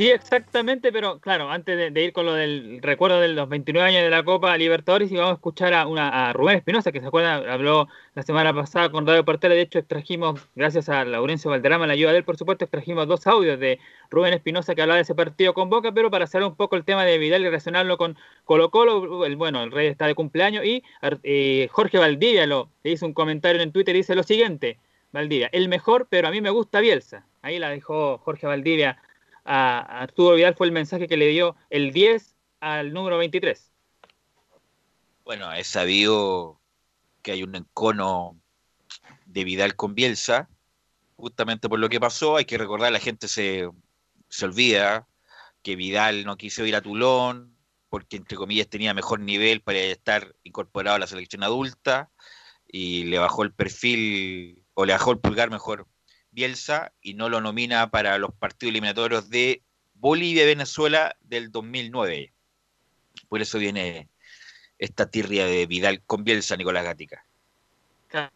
[0.00, 4.02] Sí, exactamente, pero claro, antes de, ir con lo del recuerdo de los 29 años
[4.02, 7.06] de la Copa Libertadores, y vamos a escuchar a, una, a Rubén Espinosa, que se
[7.06, 11.86] acuerda, habló la semana pasada con Radio Portales, de hecho extrajimos, gracias a Laurencio Valderrama,
[11.86, 13.78] la ayuda de él, por supuesto, extrajimos dos audios de
[14.08, 16.84] Rubén Espinosa que hablaba de ese partido con Boca, pero para hacer un poco el
[16.86, 20.64] tema de Vidal y relacionarlo con Colo Colo, el, bueno, el rey está de cumpleaños,
[20.64, 20.82] y
[21.24, 24.78] eh, Jorge Valdivia lo, le hizo un comentario en Twitter y dice lo siguiente,
[25.12, 27.26] Valdivia, el mejor, pero a mí me gusta Bielsa.
[27.42, 28.96] Ahí la dejó Jorge Valdivia
[29.44, 33.72] a Arturo Vidal fue el mensaje que le dio el 10 al número 23.
[35.24, 36.60] Bueno, es sabido
[37.22, 38.40] que hay un encono
[39.26, 40.48] de Vidal con Bielsa,
[41.16, 42.36] justamente por lo que pasó.
[42.36, 43.68] Hay que recordar, la gente se,
[44.28, 45.06] se olvida
[45.62, 47.56] que Vidal no quiso ir a Tulón
[47.88, 52.10] porque, entre comillas, tenía mejor nivel para estar incorporado a la selección adulta
[52.66, 55.88] y le bajó el perfil, o le bajó el pulgar mejor
[56.40, 59.60] Bielsa y no lo nomina para los partidos eliminatorios de
[59.92, 62.32] Bolivia-Venezuela del 2009.
[63.28, 64.08] Por eso viene
[64.78, 67.26] esta tirria de Vidal con Bielsa, Nicolás Gatica.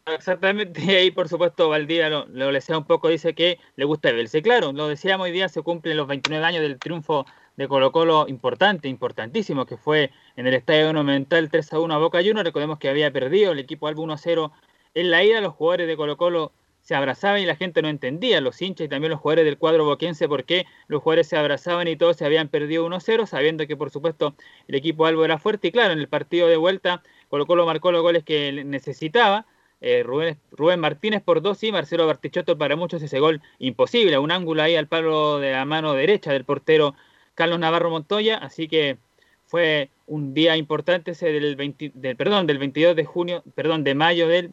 [0.05, 4.13] Exactamente, y ahí por supuesto Valdivia lo, lo lesea un poco, dice que le gusta
[4.13, 4.37] Bielsa.
[4.37, 7.25] Y claro, lo decíamos hoy día, se cumplen los 29 años del triunfo
[7.57, 11.97] de Colo Colo importante, importantísimo, que fue en el Estadio Monumental 3 a 1 a
[11.97, 12.45] Boca Juniors.
[12.45, 14.53] Recordemos que había perdido el equipo Alba 1 a 0
[14.93, 16.53] en la ida, los jugadores de Colo Colo
[16.85, 19.87] se abrazaban y la gente no entendía, los hinchas y también los jugadores del cuadro
[19.87, 23.74] boquense, por qué los jugadores se abrazaban y todos se habían perdido 1-0, sabiendo que
[23.74, 24.37] por supuesto
[24.68, 25.68] el equipo Albo era fuerte.
[25.68, 29.47] Y claro, en el partido de vuelta Colo marcó los goles que necesitaba,
[29.80, 34.62] eh, Rubén, Martínez por dos y Marcelo Bartichotto para muchos ese gol imposible, un ángulo
[34.62, 36.95] ahí al palo de la mano derecha del portero
[37.35, 38.99] Carlos Navarro Montoya, así que
[39.47, 43.95] fue un día importante ese del, 20, del, perdón, del 22 de junio, perdón, de
[43.95, 44.53] mayo del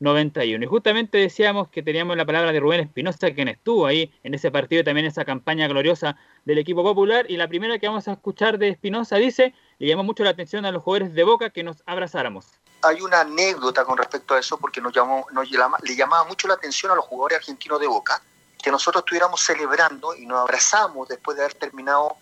[0.00, 0.64] 1991.
[0.64, 4.50] Y justamente decíamos que teníamos la palabra de Rubén Espinosa, quien estuvo ahí en ese
[4.50, 7.26] partido y también en esa campaña gloriosa del equipo popular.
[7.28, 10.64] Y la primera que vamos a escuchar de Espinosa dice, le llamó mucho la atención
[10.64, 12.46] a los jugadores de Boca que nos abrazáramos.
[12.82, 16.46] Hay una anécdota con respecto a eso porque nos llamó, nos llama, le llamaba mucho
[16.46, 18.22] la atención a los jugadores argentinos de Boca
[18.62, 22.16] que nosotros estuviéramos celebrando y nos abrazamos después de haber terminado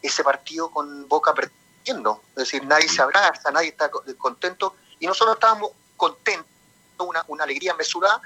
[0.00, 2.22] ese partido con Boca perdiendo.
[2.30, 6.51] Es decir, nadie se abraza, nadie está contento y nosotros estábamos contentos,
[6.98, 8.20] una, alegría mesurada,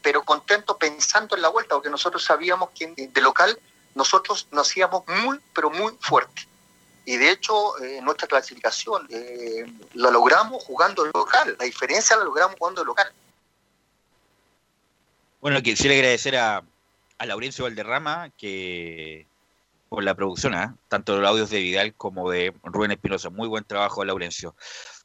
[0.00, 3.58] pero contentos pensando en la vuelta, porque nosotros sabíamos que de local
[3.94, 6.46] nosotros nos hacíamos muy, pero muy fuerte.
[7.04, 12.56] Y de hecho, eh, nuestra clasificación eh, la logramos jugando local, la diferencia la logramos
[12.58, 13.12] jugando local.
[15.40, 16.62] Bueno, quisiera agradecer a,
[17.18, 19.26] a Laurencio Valderrama, que
[19.92, 20.74] por la producción, ¿ah?
[20.88, 23.28] tanto los audios de Vidal como de Rubén Espinosa.
[23.28, 24.54] Muy buen trabajo, Laurencio.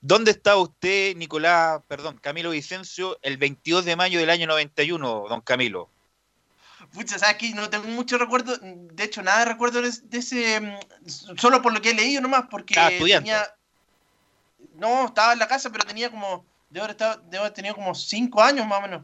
[0.01, 5.41] ¿Dónde estaba usted, Nicolás, perdón, Camilo Vicencio, el 22 de mayo del año 91, don
[5.41, 5.89] Camilo?
[6.93, 11.37] Pucha, sabes que no tengo mucho recuerdo, de hecho nada de recuerdo de, ese, mm,
[11.37, 13.25] solo por lo que he leído nomás, porque Estaba estudiando.
[13.29, 13.47] tenía,
[14.75, 17.95] no, estaba en la casa, pero tenía como, debo haber, estado- debo haber tenido como
[17.95, 19.03] cinco años más o menos.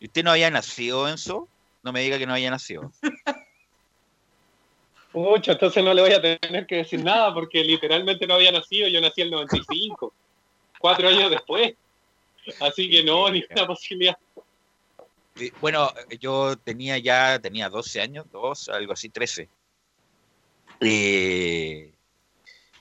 [0.00, 1.48] ¿Y usted no había nacido, Enzo?
[1.82, 2.92] No me diga que no había nacido.
[5.12, 8.88] Pucha, entonces no le voy a tener que decir nada porque literalmente no había nacido.
[8.88, 10.12] Yo nací el 95,
[10.78, 11.74] cuatro años después.
[12.60, 14.16] Así que no, ninguna posibilidad.
[15.60, 19.48] Bueno, yo tenía ya, tenía 12 años, dos, algo así, 13.
[20.80, 21.92] Eh,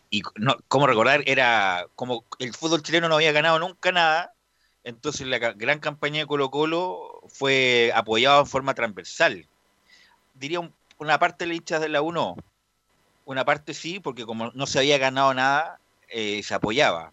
[0.10, 4.34] y no, como recordar, era como el fútbol chileno no había ganado nunca nada,
[4.84, 9.46] entonces la gran campaña de Colo Colo fue apoyada en forma transversal.
[10.34, 12.36] Diría un- una parte de hinchas de la 1,
[13.26, 15.80] una parte sí, porque como no se había ganado nada,
[16.10, 17.12] eh, se apoyaba.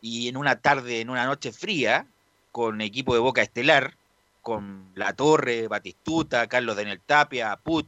[0.00, 2.06] Y en una tarde, en una noche fría,
[2.52, 3.94] con equipo de Boca Estelar,
[4.42, 7.86] con La Torre, Batistuta, Carlos Daniel Tapia, Put,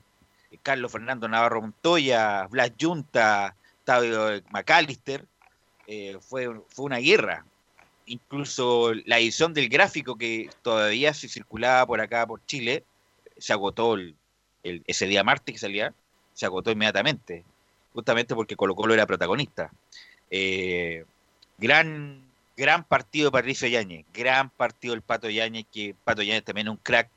[0.63, 5.25] Carlos Fernando Navarro Montoya, Blas Junta, Octavio McAllister,
[5.87, 7.45] eh, fue, fue una guerra.
[8.07, 12.85] Incluso la edición del gráfico que todavía se circulaba por acá, por Chile,
[13.37, 14.17] se agotó el-
[14.69, 15.95] el- ese día martes que salía,
[16.35, 17.45] se agotó inmediatamente,
[17.93, 19.71] justamente porque Colo Colo era protagonista.
[20.31, 21.05] Eh,
[21.59, 22.23] gran,
[22.57, 26.73] gran partido de Patricio Yáñez, gran partido del Pato Yáñez, que Pato Yáñez también es
[26.73, 27.09] un crack.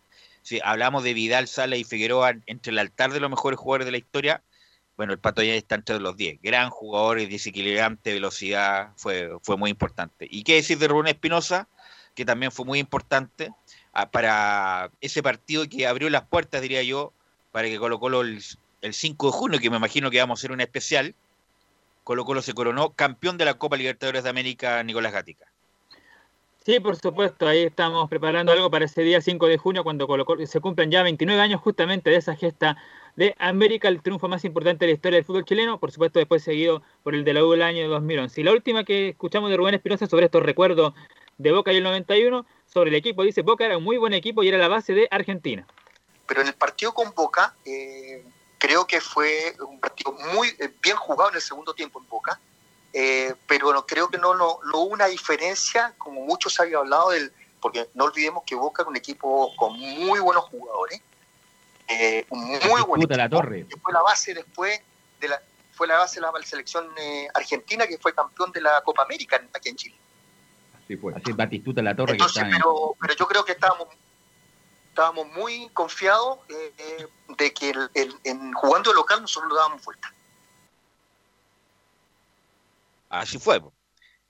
[0.41, 3.91] Si hablamos de Vidal, Sala y Figueroa entre el altar de los mejores jugadores de
[3.91, 4.41] la historia,
[4.95, 6.41] bueno, el Pato Yáñez está entre los 10.
[6.41, 10.28] Gran jugador, es desequilibrante, velocidad, fue, fue muy importante.
[10.30, 11.68] ¿Y qué decir de Rubén Espinosa?
[12.16, 13.52] Que también fue muy importante
[13.93, 17.14] ah, para ese partido que abrió las puertas, diría yo,
[17.52, 18.41] para que Colo Colo el,
[18.82, 21.16] el 5 de junio, que me imagino que vamos a hacer un especial,
[22.04, 25.45] Colo Colo se coronó campeón de la Copa Libertadores de América, Nicolás Gatica.
[26.66, 30.26] Sí, por supuesto, ahí estamos preparando algo para ese día 5 de junio, cuando Colo
[30.45, 32.78] se cumplen ya 29 años justamente de esa gesta
[33.16, 36.43] de América, el triunfo más importante de la historia del fútbol chileno, por supuesto después
[36.43, 38.41] seguido por el de la U del año 2011.
[38.41, 40.93] Y la última que escuchamos de Rubén Espinosa sobre estos recuerdos
[41.38, 44.43] de Boca y el 91, sobre el equipo, dice Boca era un muy buen equipo
[44.43, 45.66] y era la base de Argentina.
[46.30, 48.23] Pero en el partido con Boca, eh,
[48.59, 52.39] creo que fue un partido muy eh, bien jugado en el segundo tiempo en Boca,
[52.93, 57.09] eh, pero no, creo que no, no, no hubo una diferencia, como muchos habían hablado,
[57.09, 61.01] del, porque no olvidemos que Boca era un equipo con muy buenos jugadores,
[61.88, 63.65] eh, un muy buen Disputa la equipo, torre.
[63.67, 64.80] que fue la base después
[65.19, 65.41] de la
[65.73, 69.41] fue la base de la selección eh, argentina que fue campeón de la Copa América
[69.53, 69.95] aquí en Chile.
[70.84, 71.13] Así fue.
[71.15, 73.88] Así Batistuta la torre Entonces, que está en- pero, pero yo creo que estábamos
[75.00, 77.74] estábamos muy confiados eh, eh, de que
[78.26, 80.14] en jugando local nosotros lo dábamos vuelta.
[83.08, 83.62] Así fue.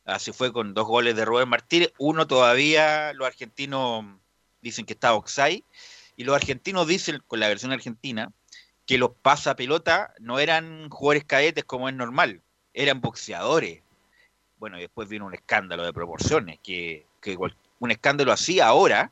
[0.05, 1.91] Así fue con dos goles de Rubén Martínez.
[1.97, 4.05] Uno todavía los argentinos
[4.61, 5.63] dicen que está Oxai.
[6.15, 8.31] Y los argentinos dicen, con la versión argentina,
[8.85, 12.41] que los pasapelota no eran jugadores cadetes como es normal,
[12.75, 13.81] eran boxeadores.
[14.59, 17.37] Bueno, y después vino un escándalo de proporciones, que, que
[17.79, 19.11] un escándalo así ahora,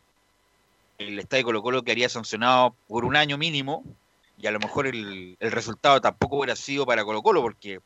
[0.97, 3.83] el estadio Colo Colo quedaría sancionado por un año mínimo,
[4.39, 7.79] y a lo mejor el, el resultado tampoco hubiera sido para Colo Colo, porque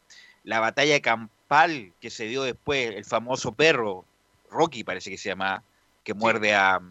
[0.43, 4.05] la batalla campal que se dio después, el famoso perro,
[4.49, 5.63] Rocky parece que se llama,
[6.03, 6.81] que muerde a,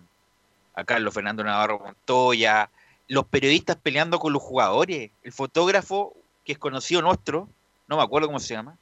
[0.75, 2.71] a Carlos Fernando Navarro Montoya,
[3.09, 6.15] los periodistas peleando con los jugadores, el fotógrafo
[6.45, 7.49] que es conocido nuestro,
[7.89, 8.77] no me acuerdo cómo se llama,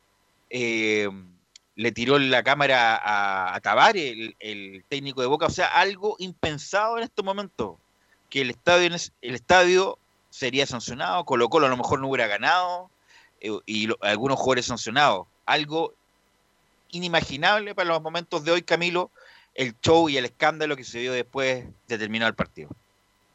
[0.50, 1.08] eh,
[1.78, 6.16] le tiró la cámara a, a Tavares, el, el técnico de Boca, o sea, algo
[6.18, 7.76] impensado en estos momentos,
[8.28, 8.88] que el estadio,
[9.22, 9.96] el estadio
[10.28, 12.90] sería sancionado, Colo Colo a lo mejor no hubiera ganado,
[13.40, 15.94] eh, y lo- algunos jugadores sancionados, algo
[16.90, 19.12] inimaginable para los momentos de hoy, Camilo,
[19.54, 22.70] el show y el escándalo que se dio después de terminar el partido.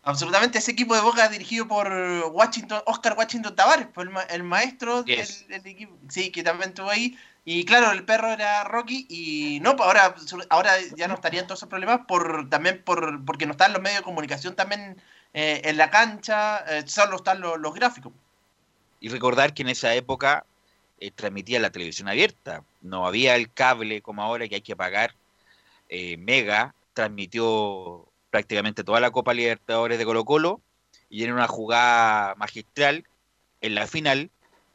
[0.04, 1.88] Absolutamente, ese equipo de Boca dirigido por
[2.34, 5.04] Washington, Oscar Washington Tavares, el, ma- el maestro
[5.50, 7.18] del equipo, sí, que también estuvo ahí.
[7.46, 10.16] Y claro, el perro era Rocky y no, pues ahora,
[10.50, 14.00] ahora ya no estarían todos esos problemas por también por porque no están los medios
[14.00, 15.02] de comunicación también
[15.34, 18.14] eh, en la cancha, eh, solo están los, gráficos.
[19.02, 20.46] Y recordar que en esa época
[21.00, 25.16] eh, transmitía la televisión abierta, no había el cable como ahora que hay que pagar.
[26.18, 30.60] Mega transmitió prácticamente toda la Copa Libertadores de Colo Colo
[31.08, 33.06] y en una jugada magistral,
[33.62, 34.32] en la final,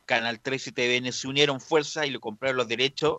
[0.08, 3.18] Canal 3 y TVN se unieron fuerzas y le compraron los derechos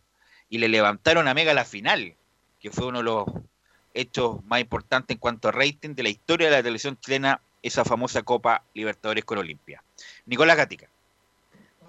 [0.49, 2.15] y le levantaron a Mega la final,
[2.59, 3.25] que fue uno de los
[3.93, 7.85] hechos más importantes en cuanto a rating de la historia de la televisión chilena esa
[7.85, 9.83] famosa Copa Libertadores con Olimpia.
[10.25, 10.89] Nicolás Gatica.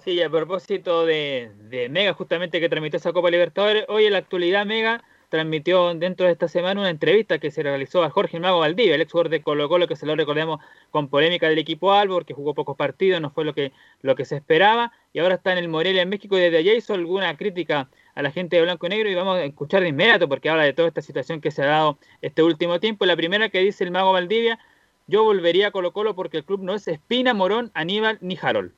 [0.05, 4.19] Sí, a propósito de, de Mega, justamente que transmitió esa Copa Libertadores, hoy en la
[4.19, 8.59] actualidad Mega transmitió dentro de esta semana una entrevista que se realizó a Jorge Mago
[8.59, 10.59] Valdivia, el ex jugador de Colo Colo, que se lo recordemos
[10.91, 13.71] con polémica del equipo Albo, porque jugó pocos partidos, no fue lo que,
[14.01, 16.73] lo que se esperaba, y ahora está en el Morelia en México, y desde allá
[16.73, 19.87] hizo alguna crítica a la gente de Blanco y Negro, y vamos a escuchar de
[19.87, 23.05] inmediato, porque habla de toda esta situación que se ha dado este último tiempo.
[23.05, 24.59] La primera que dice el Mago Valdivia,
[25.07, 28.73] yo volvería a Colo Colo porque el club no es Espina, Morón, Aníbal ni Harold.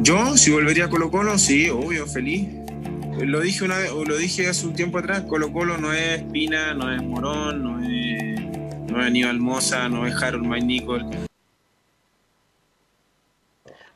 [0.00, 2.48] Yo, si volvería a Colo Colo, sí, obvio, feliz.
[3.20, 6.18] Lo dije una vez, o lo dije hace un tiempo atrás, Colo Colo no es
[6.20, 8.40] Espina, no es Morón, no es,
[8.90, 11.06] no es Aníbal Moza, no es Harold Mike Nicol.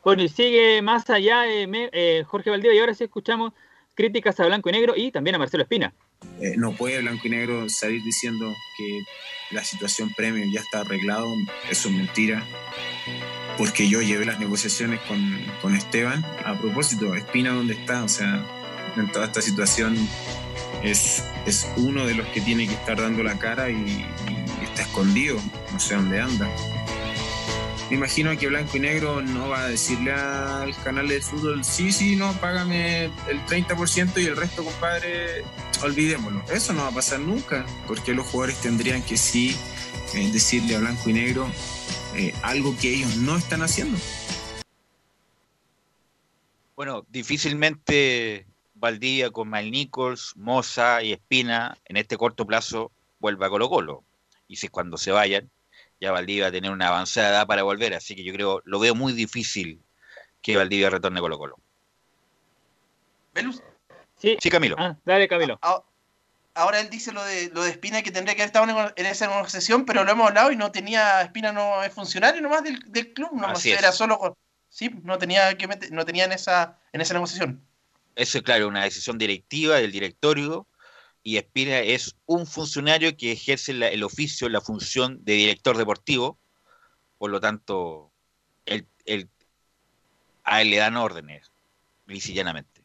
[0.05, 3.53] Bueno, y sigue más allá eh, me- eh, Jorge Valdivia, y ahora sí escuchamos
[3.95, 5.93] críticas a Blanco y Negro y también a Marcelo Espina.
[6.41, 9.03] Eh, no puede Blanco y Negro salir diciendo que
[9.51, 11.27] la situación premio ya está arreglado,
[11.71, 12.45] eso es mentira.
[13.59, 15.19] Porque yo llevé las negociaciones con,
[15.63, 16.23] con Esteban.
[16.45, 18.05] A propósito, Espina, ¿dónde está?
[18.05, 18.45] O sea,
[18.97, 19.97] en toda esta situación
[20.83, 24.07] es, es uno de los que tiene que estar dando la cara y,
[24.63, 25.39] está escondido,
[25.73, 26.51] no sé dónde anda.
[27.89, 31.93] Me imagino que Blanco y Negro no va a decirle al canal de fútbol, sí,
[31.93, 35.45] sí, no, págame el 30% y el resto, compadre,
[35.83, 36.43] olvidémoslo.
[36.51, 39.57] Eso no va a pasar nunca, porque los jugadores tendrían que sí
[40.15, 41.49] eh, decirle a Blanco y Negro
[42.17, 43.99] eh, algo que ellos no están haciendo.
[46.75, 48.47] Bueno, difícilmente
[48.77, 54.05] Valdivia con Mal Nichols, Moza y Espina en este corto plazo vuelva a Colo Colo.
[54.49, 55.51] Y si cuando se vayan,
[56.01, 57.95] ya Valdivia va a tener una avanzada edad para volver.
[57.95, 59.81] Así que yo creo, lo veo muy difícil
[60.43, 61.59] que Valdivia retorne a Colo Colo.
[63.35, 63.63] ¿Velus?
[64.17, 64.77] Sí, Sí, Camilo.
[64.79, 65.59] Ah, dale, Camilo.
[65.63, 65.83] Ah,
[66.57, 69.27] Ahora él dice lo de lo de Espina que tendría que haber estado en, esa
[69.27, 73.13] negociación, pero lo hemos hablado y no tenía Espina no es funcionario nomás del, del
[73.13, 73.79] club, nomás Así es.
[73.79, 74.39] era solo
[74.71, 77.63] sí, no tenía que meter- no tenía en esa en esa negociación.
[78.17, 80.67] Eso es claro, una decisión directiva del directorio
[81.23, 86.39] y Espina es un funcionario que ejerce el oficio, la función de director deportivo,
[87.19, 88.11] por lo tanto,
[88.65, 88.87] él-
[90.45, 91.51] a él le dan órdenes,
[92.07, 92.83] llanamente.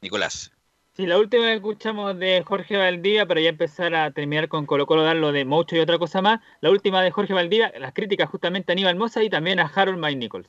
[0.00, 0.50] Nicolás.
[0.96, 4.86] Sí, la última que escuchamos de Jorge Valdivia, para ya empezar a terminar con Colo
[4.86, 6.40] Colo, dar lo de Mocho y otra cosa más.
[6.62, 9.98] La última de Jorge Valdivia, las críticas justamente a Aníbal Mosa y también a Harold
[9.98, 10.48] Mike Nichols.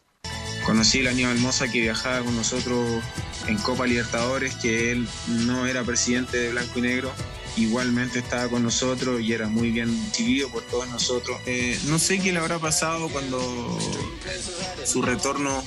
[0.68, 3.02] Conocí a Aníbal Moza que viajaba con nosotros
[3.48, 5.08] en Copa Libertadores, que él
[5.46, 7.14] no era presidente de Blanco y Negro.
[7.56, 11.40] Igualmente estaba con nosotros y era muy bien recibido por todos nosotros.
[11.46, 13.80] Eh, no sé qué le habrá pasado cuando
[14.84, 15.64] su retorno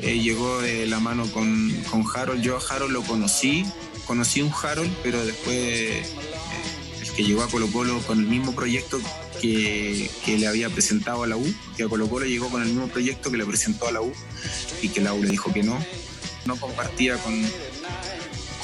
[0.00, 2.40] eh, llegó de la mano con, con Harold.
[2.40, 3.66] Yo a Harold lo conocí,
[4.06, 6.06] conocí un Harold, pero después eh,
[7.02, 8.98] el que llegó a Colo Colo con el mismo proyecto
[9.42, 12.68] que, que le había presentado a la U, que a Colo Colo llegó con el
[12.68, 14.12] mismo proyecto que le presentó a la U
[14.80, 15.84] y que la U le dijo que no.
[16.46, 17.34] No compartía con,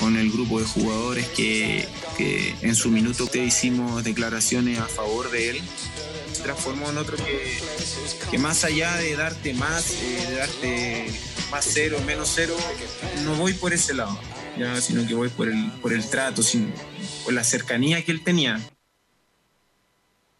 [0.00, 5.30] con el grupo de jugadores que, que en su minuto te hicimos declaraciones a favor
[5.30, 5.60] de él.
[6.32, 7.58] Se transformó en otro que,
[8.30, 11.10] que más allá de darte más, eh, de darte
[11.50, 12.56] más cero, menos cero,
[13.24, 14.18] no voy por ese lado,
[14.80, 16.72] sino que voy por el, por el trato, sin-
[17.24, 18.60] por la cercanía que él tenía.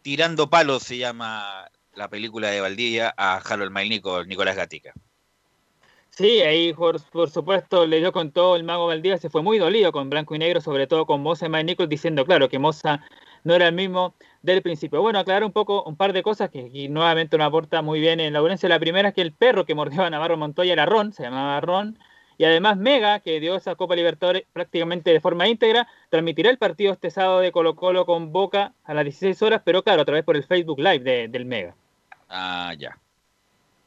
[0.09, 4.91] Tirando palos se llama la película de Valdivia a Harold Mailnico, Nicolás Gatica.
[6.09, 9.59] Sí, ahí por, por supuesto le dio con todo el mago Valdivia, se fue muy
[9.59, 12.57] dolido con Blanco y Negro, sobre todo con Moza y Mike Nichols, diciendo, claro, que
[12.57, 13.05] Moza
[13.43, 14.99] no era el mismo del principio.
[14.99, 18.33] Bueno, aclarar un poco, un par de cosas que nuevamente nos aporta muy bien en
[18.33, 18.67] la audiencia.
[18.67, 21.61] La primera es que el perro que mordió a Navarro Montoya era Ron, se llamaba
[21.61, 21.99] Ron,
[22.39, 26.93] y además Mega, que dio esa Copa Libertadores prácticamente de forma íntegra, transmitirá el partido
[26.93, 30.23] este sábado de Colo Colo con Boca a las 16 horas, pero claro, a través
[30.23, 31.75] por el Facebook Live de- del Mega.
[32.29, 32.97] Ah, ya.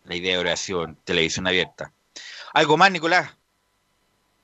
[0.05, 1.93] La idea de oración, televisión abierta.
[2.53, 3.35] ¿Algo más, Nicolás?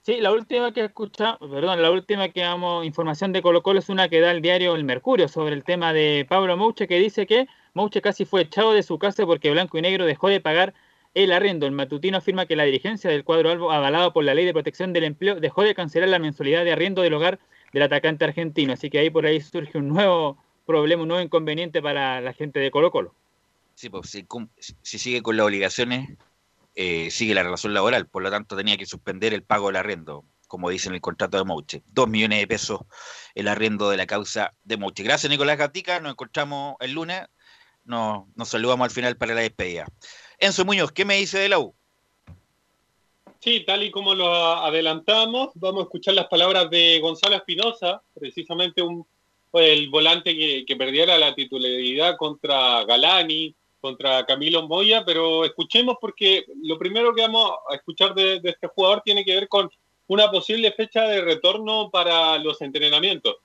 [0.03, 3.91] Sí, la última que escucha, perdón, la última que damos información de Colo Colo es
[3.91, 7.27] una que da el diario El Mercurio sobre el tema de Pablo Mouche que dice
[7.27, 10.73] que Mouche casi fue echado de su casa porque Blanco y Negro dejó de pagar
[11.25, 11.67] el arriendo.
[11.67, 14.93] El matutino afirma que la dirigencia del cuadro albo, avalado por la Ley de Protección
[14.93, 17.41] del Empleo, dejó de cancelar la mensualidad de arriendo del hogar
[17.73, 18.73] del atacante argentino.
[18.73, 22.61] Así que ahí por ahí surge un nuevo problema, un nuevo inconveniente para la gente
[22.61, 23.15] de Colo Colo.
[23.75, 24.11] Sí, pues
[24.83, 26.09] si sigue con las obligaciones,
[26.75, 28.07] eh, sigue la relación laboral.
[28.07, 31.37] Por lo tanto, tenía que suspender el pago del arriendo, como dice en el contrato
[31.37, 31.83] de Mouche.
[31.87, 32.81] Dos millones de pesos
[33.35, 35.03] el arriendo de la causa de Mouche.
[35.03, 36.01] Gracias, Nicolás Gatica.
[36.01, 37.23] Nos encontramos el lunes.
[37.85, 39.87] Nos, nos saludamos al final para la despedida.
[40.39, 41.75] Enzo Muñoz, ¿qué me dice de la U?
[43.41, 48.83] Sí, tal y como lo adelantamos, vamos a escuchar las palabras de Gonzalo Espinosa, precisamente
[48.83, 49.07] un,
[49.53, 50.37] el volante
[50.67, 57.23] que, perdiera la titularidad contra Galani, contra Camilo Moya, pero escuchemos porque lo primero que
[57.23, 59.71] vamos a escuchar de este jugador tiene que ver con
[60.09, 63.37] una posible fecha de retorno para los entrenamientos.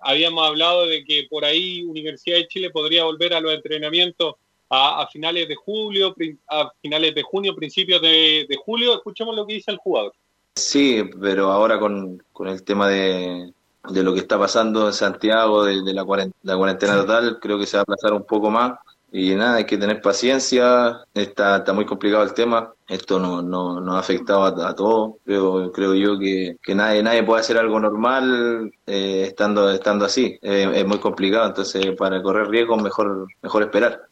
[0.00, 4.34] Habíamos hablado de que por ahí Universidad de Chile podría volver a los entrenamientos
[4.68, 6.14] a, a finales de julio,
[6.48, 8.94] a finales de junio, principios de, de julio.
[8.94, 10.12] Escuchemos lo que dice el jugador.
[10.54, 13.52] Sí, pero ahora con, con el tema de,
[13.90, 17.58] de lo que está pasando en Santiago, de, de la, cuaren- la cuarentena total, creo
[17.58, 18.78] que se va a aplazar un poco más.
[19.10, 23.80] Y nada, hay que tener paciencia, está, está muy complicado el tema, esto no, no,
[23.80, 27.56] nos ha afectado a, a todos, creo, creo yo que, que nadie, nadie puede hacer
[27.56, 33.26] algo normal eh, estando, estando así, Eh, es muy complicado, entonces para correr riesgos mejor,
[33.40, 34.07] mejor esperar.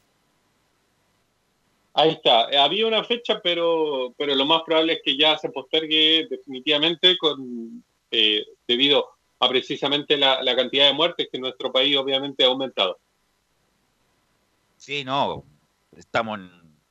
[1.99, 2.51] Ahí está.
[2.51, 7.17] Eh, Había una fecha, pero, pero lo más probable es que ya se postergue definitivamente
[8.11, 9.09] eh, debido
[9.41, 12.99] a precisamente la, cantidad de muertes que en nuestro país obviamente ha aumentado.
[14.77, 15.43] Sí, no,
[15.97, 16.51] estamos en,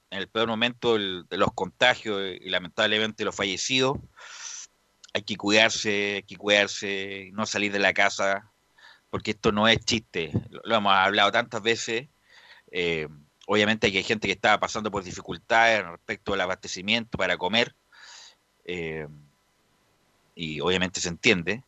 [0.09, 3.99] el peor momento de los contagios y lamentablemente los fallecidos.
[5.13, 8.51] Hay que cuidarse, hay que cuidarse, no salir de la casa,
[9.11, 10.31] porque esto no es chiste.
[10.49, 12.07] Lo, lo hemos hablado tantas veces.
[12.71, 13.07] Eh,
[13.47, 17.75] obviamente que hay gente que está pasando por dificultades respecto al abastecimiento para comer.
[18.65, 19.07] eh,
[20.35, 21.63] y obviamente se entiende,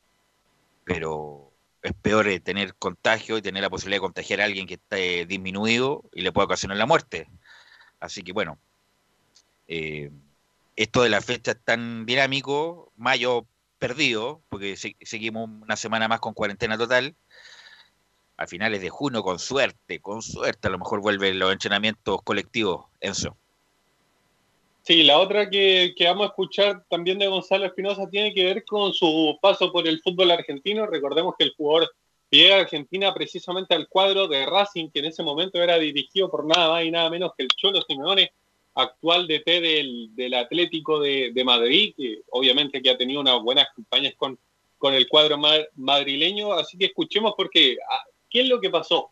[0.85, 1.53] pero
[1.83, 5.25] es peor eh, tener contagio y tener la posibilidad de contagiar a alguien que esté
[5.27, 7.29] disminuido y le puede ocasionar la muerte.
[7.99, 8.59] Así que bueno,
[9.67, 10.11] eh,
[10.75, 13.47] esto de la fecha es tan dinámico, mayo
[13.79, 17.15] perdido, porque se- seguimos una semana más con cuarentena total.
[18.37, 22.85] A finales de junio, con suerte, con suerte, a lo mejor vuelven los entrenamientos colectivos,
[23.01, 23.35] Enzo.
[24.83, 28.63] Sí, la otra que, que vamos a escuchar también de Gonzalo Espinosa tiene que ver
[28.63, 30.85] con su paso por el fútbol argentino.
[30.85, 31.91] Recordemos que el jugador
[32.29, 36.45] llega a Argentina precisamente al cuadro de Racing, que en ese momento era dirigido por
[36.45, 38.31] nada más y nada menos que el Cholo Simeone,
[38.75, 43.67] actual DT del, del Atlético de, de Madrid, que obviamente que ha tenido unas buenas
[43.75, 44.37] campañas con,
[44.77, 46.53] con el cuadro ma- madrileño.
[46.53, 48.03] Así que escuchemos porque, ah,
[48.37, 49.09] ¿qué es lo que pasó?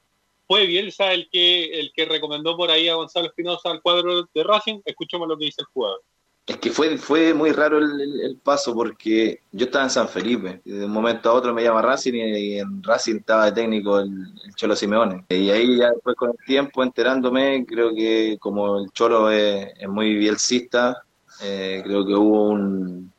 [0.47, 4.43] ¿Fue Bielsa el que, el que recomendó por ahí a Gonzalo Espinosa al cuadro de
[4.43, 4.82] Racing?
[4.86, 6.03] Escuchemos lo que dice el jugador.
[6.45, 10.61] Es que fue, fue muy raro el, el- paso porque yo estaba en San Felipe
[10.63, 13.99] y de un momento a otro me llama Racing y, en Racing estaba de técnico
[13.99, 14.11] el,
[14.45, 15.26] el Cholo Simeone.
[15.30, 19.89] Y ahí ya después con el tiempo enterándome, creo que como el Cholo es, es
[19.89, 21.03] muy bielcista,
[21.41, 23.11] eh, creo que hubo un-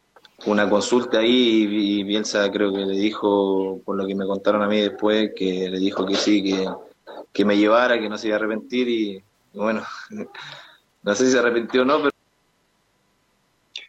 [0.47, 4.69] una consulta ahí y, Bielsa creo que le dijo, por lo que me contaron a
[4.69, 6.69] mí después, que le dijo que sí, que,
[7.33, 9.23] que me llevara, que no se iba a arrepentir y,
[9.53, 9.83] bueno,
[11.03, 12.11] no sé si se arrepintió o no, pero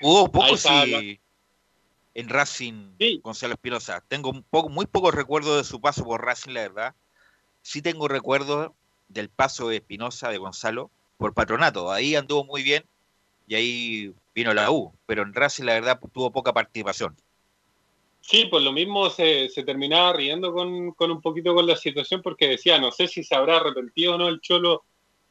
[0.02, 1.20] Hubo poco sí,
[2.14, 4.04] en Racing, Gonzalo Espinosa.
[4.08, 6.96] Tengo un poco, muy pocos recuerdos de su paso por Racing, la verdad.
[7.62, 8.72] Sí tengo recuerdos
[9.08, 11.92] del paso de Espinosa, de Gonzalo, por patronato.
[11.92, 12.84] Ahí anduvo muy bien
[13.48, 14.94] y ahí vino la U.
[15.08, 17.18] Pero en Racing, la verdad, tuvo poca participación.
[18.22, 22.48] Sí, pues lo mismo se, terminaba riendo con, con un poquito con la situación porque
[22.48, 24.84] decía, no sé si se habrá arrepentido o no el Cholo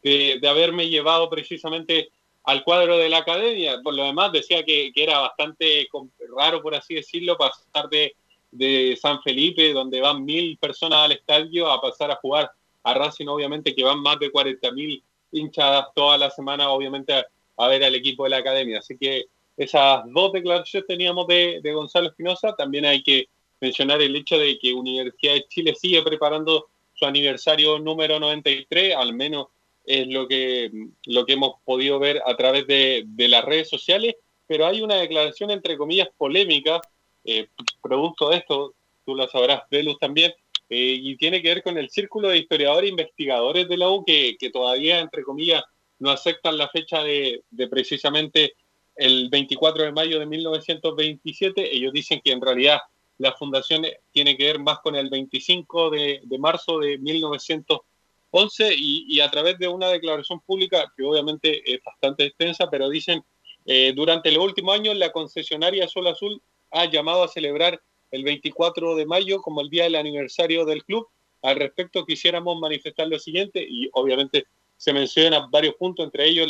[0.02, 2.08] de, de haberme llevado precisamente
[2.42, 3.80] al cuadro de la academia.
[3.80, 5.88] Por lo demás decía que, que era bastante
[6.36, 8.16] raro, por así decirlo, pasar de,
[8.50, 12.50] de San Felipe, donde van mil personas al estadio, a pasar a jugar
[12.82, 17.24] a Racing, obviamente que van más de 40 mil hinchas toda la semana, obviamente
[17.56, 18.78] a, ver al equipo de la academia.
[18.78, 19.26] Así que
[19.56, 22.54] esas dos declaraciones teníamos de, de Gonzalo Espinosa.
[22.56, 23.28] También hay que
[23.60, 29.14] mencionar el hecho de que Universidad de Chile sigue preparando su aniversario número 93, al
[29.14, 29.48] menos
[29.84, 30.70] es lo que,
[31.04, 34.96] lo que hemos podido ver a través de, de las redes sociales, pero hay una
[34.96, 36.80] declaración entre comillas polémica,
[37.24, 37.48] eh,
[37.82, 40.32] producto de esto, tú lo sabrás, Velus también,
[40.68, 44.04] eh, y tiene que ver con el círculo de historiadores e investigadores de la U
[44.04, 45.62] que, que todavía, entre comillas,
[45.98, 48.54] no aceptan la fecha de, precisamente
[48.94, 51.76] el 24 de mayo de 1927.
[51.76, 52.80] Ellos dicen que en realidad
[53.18, 59.20] la fundación tiene que ver más con el 25 de, marzo de 1911 y, y
[59.20, 63.24] a través de una declaración pública que obviamente es bastante extensa, pero dicen,
[63.66, 66.40] eh, durante los últimos años la concesionaria Sol Azul
[66.70, 67.82] ha llamado a celebrar
[68.12, 71.08] el 24 de mayo como el día del aniversario del club.
[71.42, 74.46] Al respecto quisiéramos manifestar lo siguiente y obviamente
[74.76, 76.48] se mencionan varios puntos, entre ellos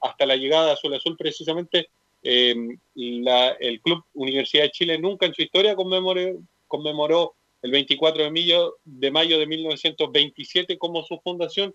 [0.00, 1.88] hasta la llegada a Azul Azul precisamente
[2.22, 2.54] eh,
[2.94, 8.76] el Club Universidad de Chile nunca en su historia conmemoró, conmemoró el 24 de mayo,
[8.84, 11.74] de mayo de 1927 como su fundación.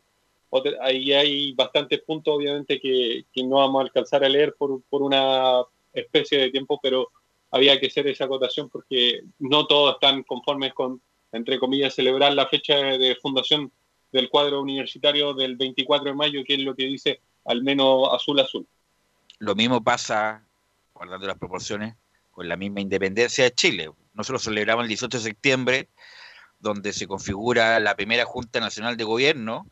[0.82, 5.02] Ahí hay bastantes puntos obviamente que, que no vamos a alcanzar a leer por, por
[5.02, 5.64] una
[5.94, 7.10] especie de tiempo, pero
[7.50, 12.48] había que hacer esa acotación porque no todos están conformes con, entre comillas, celebrar la
[12.48, 13.72] fecha de fundación
[14.14, 18.40] del cuadro universitario del 24 de mayo, que es lo que dice al menos azul
[18.40, 18.66] azul.
[19.40, 20.46] Lo mismo pasa,
[20.94, 21.96] guardando las proporciones,
[22.32, 23.92] con la misma independencia de Chile.
[24.14, 25.90] Nosotros celebramos el 18 de septiembre,
[26.60, 29.68] donde se configura la primera Junta Nacional de Gobierno,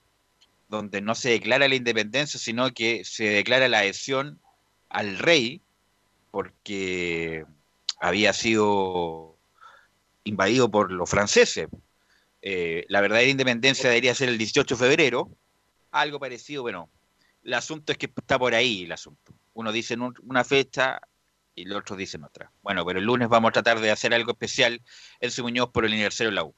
[0.68, 4.40] donde no se declara la independencia, sino que se declara la adhesión
[4.90, 5.62] al rey,
[6.32, 7.46] porque
[8.00, 9.36] había sido
[10.24, 11.68] invadido por los franceses.
[12.42, 15.30] Eh, la verdadera independencia debería ser el 18 de febrero,
[15.92, 16.90] algo parecido, bueno,
[17.44, 19.34] el asunto es que está por ahí el asunto.
[19.54, 21.00] Uno dice en un- una fecha
[21.56, 22.52] y los otros dicen otra.
[22.62, 24.82] Bueno, pero el lunes vamos a tratar de hacer algo especial
[25.20, 26.54] en su Muñoz por el aniversario de la U.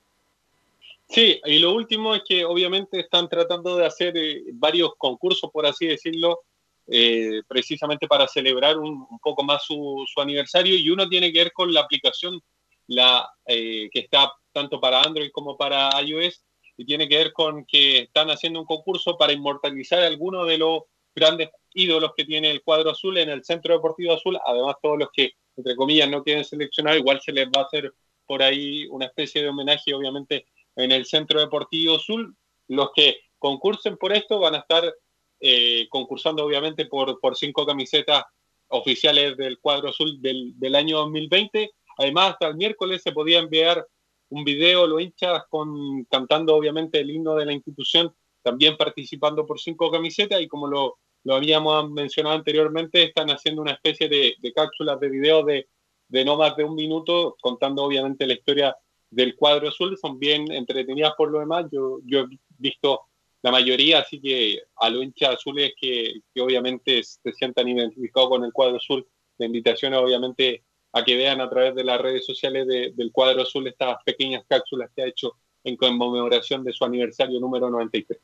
[1.09, 5.65] Sí, y lo último es que obviamente están tratando de hacer eh, varios concursos, por
[5.65, 6.41] así decirlo,
[6.87, 11.39] eh, precisamente para celebrar un, un poco más su, su aniversario y uno tiene que
[11.39, 12.41] ver con la aplicación
[12.87, 16.43] la, eh, que está tanto para Android como para iOS
[16.77, 20.83] y tiene que ver con que están haciendo un concurso para inmortalizar algunos de los
[21.15, 25.09] grandes ídolos que tiene el cuadro azul en el Centro Deportivo Azul, además todos los
[25.11, 27.93] que, entre comillas, no queden seleccionados, igual se les va a hacer
[28.25, 32.35] por ahí una especie de homenaje, obviamente, en el Centro Deportivo Azul.
[32.67, 34.91] Los que concursen por esto van a estar
[35.39, 38.23] eh, concursando, obviamente, por, por cinco camisetas
[38.69, 41.71] oficiales del cuadro azul del, del año 2020.
[41.97, 43.87] Además, hasta el miércoles se podía enviar
[44.29, 49.59] un video, los hinchas con, cantando, obviamente, el himno de la institución, también participando por
[49.59, 54.53] cinco camisetas y como lo, lo habíamos mencionado anteriormente, están haciendo una especie de, de
[54.53, 55.67] cápsulas de video de,
[56.07, 58.75] de no más de un minuto, contando obviamente la historia
[59.09, 62.25] del cuadro azul, son bien entretenidas por lo demás, yo, yo he
[62.57, 63.01] visto
[63.43, 68.43] la mayoría, así que a los hinchas azules que, que obviamente se sientan identificados con
[68.43, 69.05] el cuadro azul,
[69.37, 70.63] la invitación es obviamente
[70.93, 74.43] a que vean a través de las redes sociales de- del cuadro azul estas pequeñas
[74.47, 78.19] cápsulas que ha hecho en conmemoración de su aniversario número 93.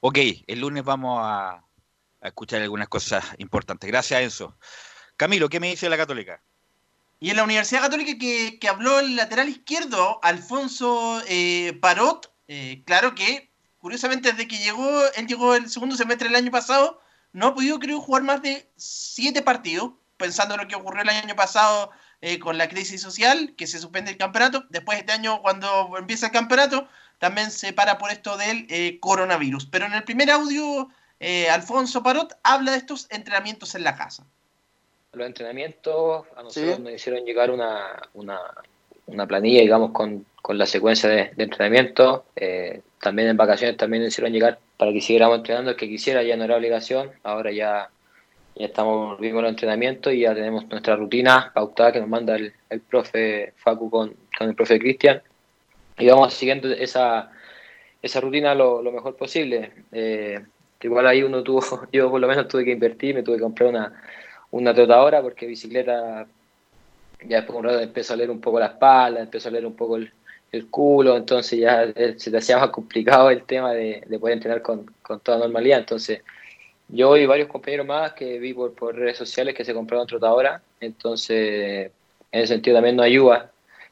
[0.00, 1.50] Ok, el lunes vamos a,
[2.22, 3.88] a escuchar algunas cosas importantes.
[3.88, 4.56] Gracias, Enzo.
[5.16, 6.42] Camilo, ¿qué me dice la Católica?
[7.20, 12.82] Y en la Universidad Católica que, que habló el lateral izquierdo, Alfonso eh, Parot, eh,
[12.86, 16.98] claro que, curiosamente, desde que llegó, él llegó el segundo semestre del año pasado,
[17.34, 21.08] no ha podido, creo, jugar más de siete partidos, pensando en lo que ocurrió el
[21.08, 21.90] año pasado
[22.20, 24.64] eh, con la crisis social, que se suspende el campeonato.
[24.68, 26.86] Después este año, cuando empieza el campeonato,
[27.18, 29.66] también se para por esto del eh, coronavirus.
[29.66, 34.24] Pero en el primer audio, eh, Alfonso Parot habla de estos entrenamientos en la casa.
[35.12, 38.38] los entrenamientos, a nosotros nos hicieron llegar una, una,
[39.06, 42.24] una planilla, digamos, con, con la secuencia de, de entrenamiento.
[42.36, 45.70] Eh, también en vacaciones también nos hicieron llegar para que siguiéramos entrenando.
[45.72, 47.10] El que quisiera ya no era obligación.
[47.22, 47.90] Ahora ya,
[48.54, 52.52] ya estamos volviendo los entrenamientos y ya tenemos nuestra rutina pautada que nos manda el,
[52.68, 55.22] el profe Facu con, con el profe Cristian.
[55.98, 57.30] Y vamos siguiendo esa,
[58.02, 59.72] esa rutina lo, lo mejor posible.
[59.92, 60.40] Eh,
[60.80, 61.60] igual ahí uno tuvo,
[61.92, 64.02] yo por lo menos tuve que invertir, me tuve que comprar una,
[64.50, 66.26] una trotadora porque bicicleta
[67.26, 69.66] ya después de un rato empezó a leer un poco la espalda, empezó a leer
[69.66, 70.10] un poco el,
[70.52, 74.36] el culo, entonces ya eh, se te hacía más complicado el tema de, de poder
[74.36, 75.80] entrenar con, con toda normalidad.
[75.80, 76.22] Entonces
[76.92, 81.90] yo y varios compañeros más que vi por, redes sociales que se compraron trotadora, entonces
[82.32, 83.50] en ese sentido también nos ayuda,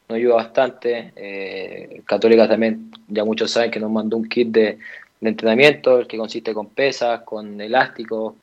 [0.08, 1.12] nos ayuda bastante.
[1.16, 4.78] Eh, Católica también, ya muchos saben que nos mandó un kit de,
[5.20, 8.34] de entrenamiento, el que consiste con pesas, con elásticos,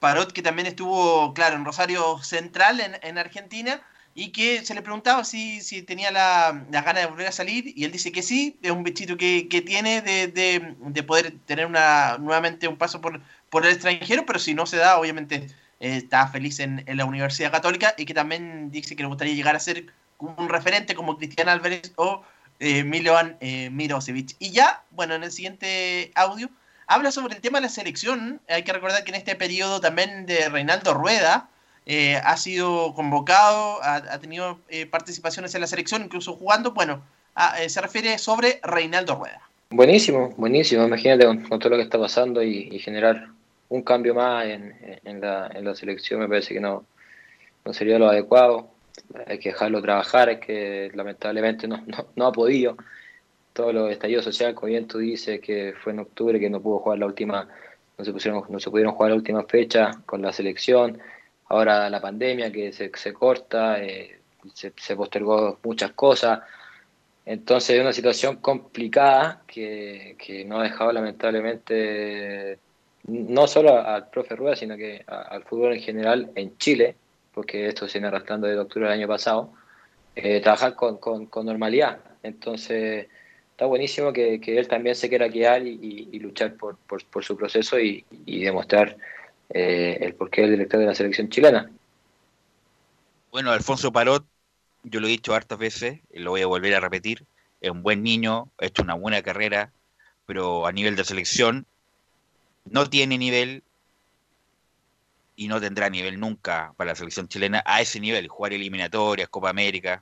[0.00, 3.82] Parot, que también estuvo, claro, en Rosario Central, en, en Argentina,
[4.14, 7.72] y que se le preguntaba si, si tenía la, la gana de volver a salir,
[7.76, 11.34] y él dice que sí, es un bichito que, que tiene de, de, de poder
[11.46, 15.46] tener una nuevamente un paso por, por el extranjero, pero si no se da, obviamente
[15.80, 19.34] eh, está feliz en, en la Universidad Católica, y que también dice que le gustaría
[19.34, 19.86] llegar a ser
[20.18, 22.22] un referente como Cristian Álvarez o
[22.58, 24.36] eh, Milovan eh, Mirosevic.
[24.38, 26.50] Y ya, bueno, en el siguiente audio
[26.86, 28.40] habla sobre el tema de la selección.
[28.48, 31.48] Hay que recordar que en este periodo también de Reinaldo Rueda
[31.86, 36.72] eh, ha sido convocado, ha, tenido eh, participaciones en la selección, incluso jugando.
[36.72, 37.02] Bueno,
[37.34, 39.40] a- eh, se refiere sobre Reinaldo Rueda.
[39.70, 40.84] Buenísimo, buenísimo.
[40.84, 43.28] Imagínate con, todo lo que está pasando y, y generar
[43.70, 46.84] un cambio más en, la, en la selección me parece que no,
[47.72, 48.68] sería lo adecuado.
[49.26, 51.82] Hay que dejarlo trabajar, es que lamentablemente no,
[52.16, 52.76] no, ha podido.
[53.52, 56.98] Todo lo estallido social, como bien dices, que fue en octubre que no pudo jugar
[56.98, 57.48] la última,
[57.96, 61.00] no se, pusieron, no se pudieron jugar la última fecha con la selección.
[61.50, 64.20] Ahora la pandemia que se, corta, eh,
[64.54, 66.40] se, postergó muchas cosas.
[67.26, 72.58] Entonces es una situación complicada que, que no ha dejado lamentablemente
[73.08, 76.94] no solo al profe Rueda, sino que a- al fútbol en general en Chile,
[77.34, 79.52] porque esto se viene arrastrando desde octubre del año pasado,
[80.14, 81.98] eh, trabajar con, con, normalidad.
[82.22, 83.08] Entonces
[83.50, 87.76] está buenísimo que, que él también se quiera quedar y, luchar por, por, su proceso
[87.80, 88.96] y demostrar
[89.50, 91.70] eh, el porqué del director de la selección chilena.
[93.30, 94.24] Bueno, Alfonso Parot,
[94.82, 97.24] yo lo he dicho hartas veces, y lo voy a volver a repetir,
[97.60, 99.72] es un buen niño, ha hecho una buena carrera,
[100.26, 101.66] pero a nivel de selección
[102.64, 103.62] no tiene nivel
[105.36, 109.50] y no tendrá nivel nunca para la selección chilena a ese nivel, jugar eliminatorias, Copa
[109.50, 110.00] América,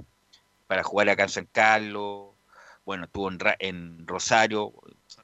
[0.66, 2.30] para jugar acá en San Carlos,
[2.84, 4.72] bueno, estuvo en, en Rosario,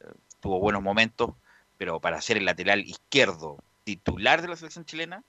[0.00, 1.30] eh, tuvo buenos momentos,
[1.78, 5.22] pero para ser el lateral izquierdo titular de la selección chilena,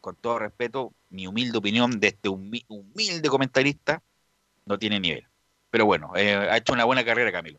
[0.00, 4.02] con todo respeto, mi humilde opinión de este humi- humilde comentarista,
[4.66, 5.26] no tiene nivel.
[5.70, 7.58] Pero bueno, eh, ha hecho una buena carrera Camilo.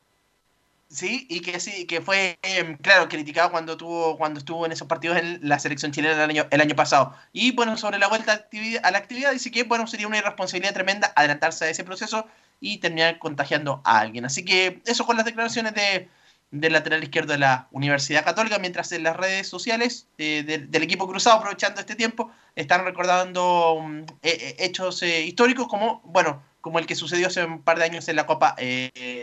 [0.91, 4.87] Sí, y que sí, que fue, em, claro, criticado cuando tuvo, cuando estuvo en esos
[4.87, 7.15] partidos en la selección chilena el año, pasado.
[7.31, 8.47] Y bueno, sobre la vuelta
[8.81, 12.25] a la actividad, dice que bueno, sería una irresponsabilidad tremenda adelantarse a ese proceso
[12.59, 14.25] y terminar contagiando a alguien.
[14.25, 16.09] Así que eso con las declaraciones de,
[16.51, 20.83] del lateral izquierdo de la Universidad Católica, mientras en las redes sociales eh, del, del
[20.83, 26.41] equipo cruzado, aprovechando este tiempo, están recordando mm, eh, eh, hechos eh, históricos como, bueno,
[26.61, 28.55] como el que sucedió hace un par de años en la Copa,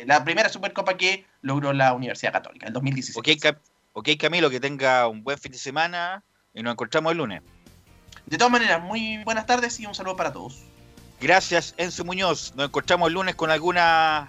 [0.06, 3.16] la primera Supercopa que logró la Universidad Católica, en 2016.
[3.18, 3.58] Ok, Cam-
[3.92, 6.22] ok, Camilo, que tenga un buen fin de semana
[6.54, 7.42] y nos encontramos el lunes.
[8.24, 10.62] De todas maneras, muy buenas tardes y un saludo para todos.
[11.20, 12.54] Gracias, Enzo Muñoz.
[12.56, 14.28] Nos encontramos el lunes con algunas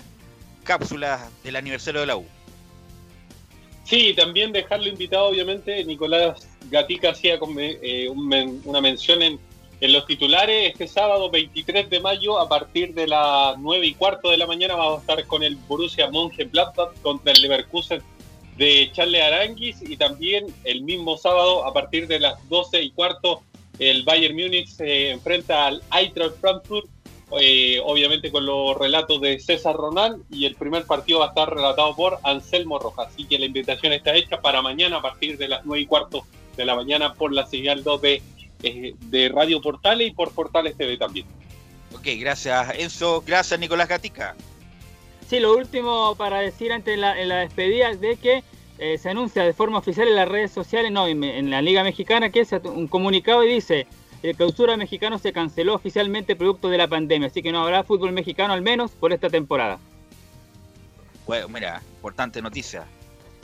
[0.66, 2.26] cápsulas del aniversario de la U.
[3.88, 9.40] Sí, también dejarlo invitado, obviamente, Nicolás Gatica hacía eh, un men- una mención en,
[9.80, 10.72] los titulares.
[10.72, 14.76] Este sábado 23 de mayo, a partir de las 9 y cuarto de la mañana,
[14.76, 18.02] vamos a estar con el Borussia Mönchengladbach contra el Leverkusen
[18.58, 23.44] de Charles Aranguis y también el mismo sábado, a partir de las 12 y cuarto,
[23.80, 26.88] el Bayern Múnich se enfrenta al Eintracht Frankfurt
[27.40, 31.54] eh, obviamente con los relatos de César Ronald y el primer partido va a estar
[31.54, 33.08] relatado por Anselmo Rojas.
[33.10, 36.26] Así que la invitación está hecha para mañana a partir de las 9 y cuarto
[36.56, 38.22] de la mañana por la señal 2 de,
[38.64, 41.26] eh, de Radio Portales y por Portales TV también.
[41.94, 43.24] Ok, gracias Enzo.
[43.26, 44.36] Gracias Nicolás Gatica.
[45.28, 48.44] Sí, lo último para decir antes de la, en la despedida es de que
[48.80, 51.84] eh, se anuncia de forma oficial en las redes sociales, no, en, en la Liga
[51.84, 53.88] Mexicana, que es un comunicado y dice,
[54.24, 58.12] el clausura mexicano se canceló oficialmente producto de la pandemia, así que no habrá fútbol
[58.12, 59.80] mexicano al menos por esta temporada.
[61.26, 62.86] Bueno, mira, importante noticia.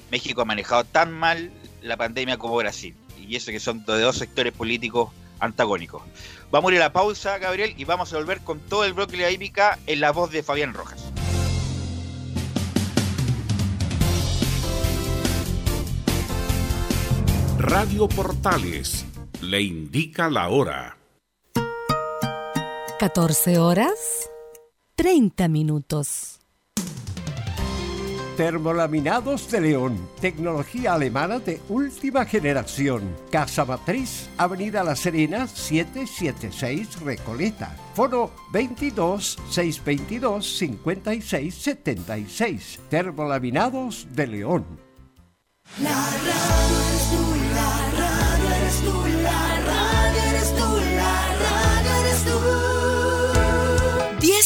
[0.09, 1.51] México ha manejado tan mal
[1.82, 2.95] la pandemia como Brasil.
[3.19, 6.01] Y eso que son de dos sectores políticos antagónicos.
[6.51, 9.17] Vamos a ir a la pausa, Gabriel, y vamos a volver con todo el bloque
[9.17, 11.03] de la hípica en la voz de Fabián Rojas.
[17.59, 19.05] Radio Portales
[19.50, 20.98] le indica la hora.
[23.00, 24.30] 14 horas
[24.96, 26.39] 30 minutos.
[28.38, 33.16] Termolaminados de León, tecnología alemana de última generación.
[33.30, 37.76] Casa Matriz, Avenida La Serena, 776 Recoleta.
[37.94, 42.80] Foro 22 622 56 76.
[42.89, 44.66] Termolaminados de León.
[45.80, 46.83] La radio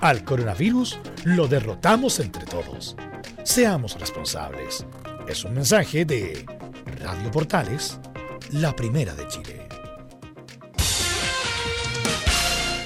[0.00, 2.96] al coronavirus lo derrotamos entre todos.
[3.44, 4.86] Seamos responsables.
[5.28, 6.44] Es un mensaje de
[7.00, 7.98] Radio Portales,
[8.52, 9.68] la primera de Chile.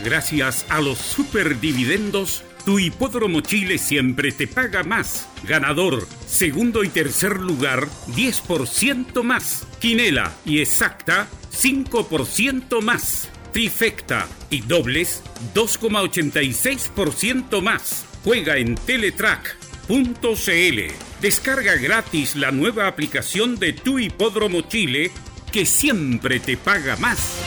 [0.04, 5.26] Gracias a los superdividendos, tu hipódromo Chile siempre te paga más.
[5.44, 9.66] Ganador, segundo y tercer lugar, 10% más.
[9.80, 13.30] Quinela y exacta, 5% más.
[13.52, 15.22] Trifecta y dobles,
[15.54, 18.04] 2,86% más.
[18.22, 20.78] Juega en Teletrack.cl.
[21.20, 25.10] Descarga gratis la nueva aplicación de tu hipódromo Chile
[25.50, 27.40] que siempre te paga más.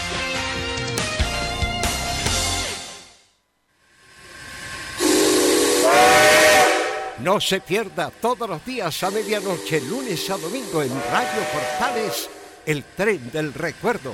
[7.24, 12.30] No se pierda todos los días a medianoche, lunes a domingo en Radio Portales,
[12.66, 14.14] el tren del recuerdo.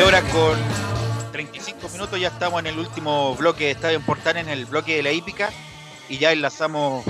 [0.00, 0.58] 13 horas con
[1.30, 5.02] 35 minutos, ya estamos en el último bloque de Estadio Portal, en el bloque de
[5.02, 5.50] la hípica,
[6.08, 7.04] y ya enlazamos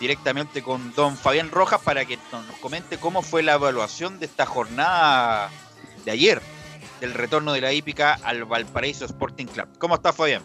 [0.00, 4.44] directamente con don Fabián Rojas para que nos comente cómo fue la evaluación de esta
[4.44, 5.50] jornada
[6.04, 6.42] de ayer,
[7.00, 9.68] del retorno de la hípica al Valparaíso Sporting Club.
[9.78, 10.42] ¿Cómo está Fabián?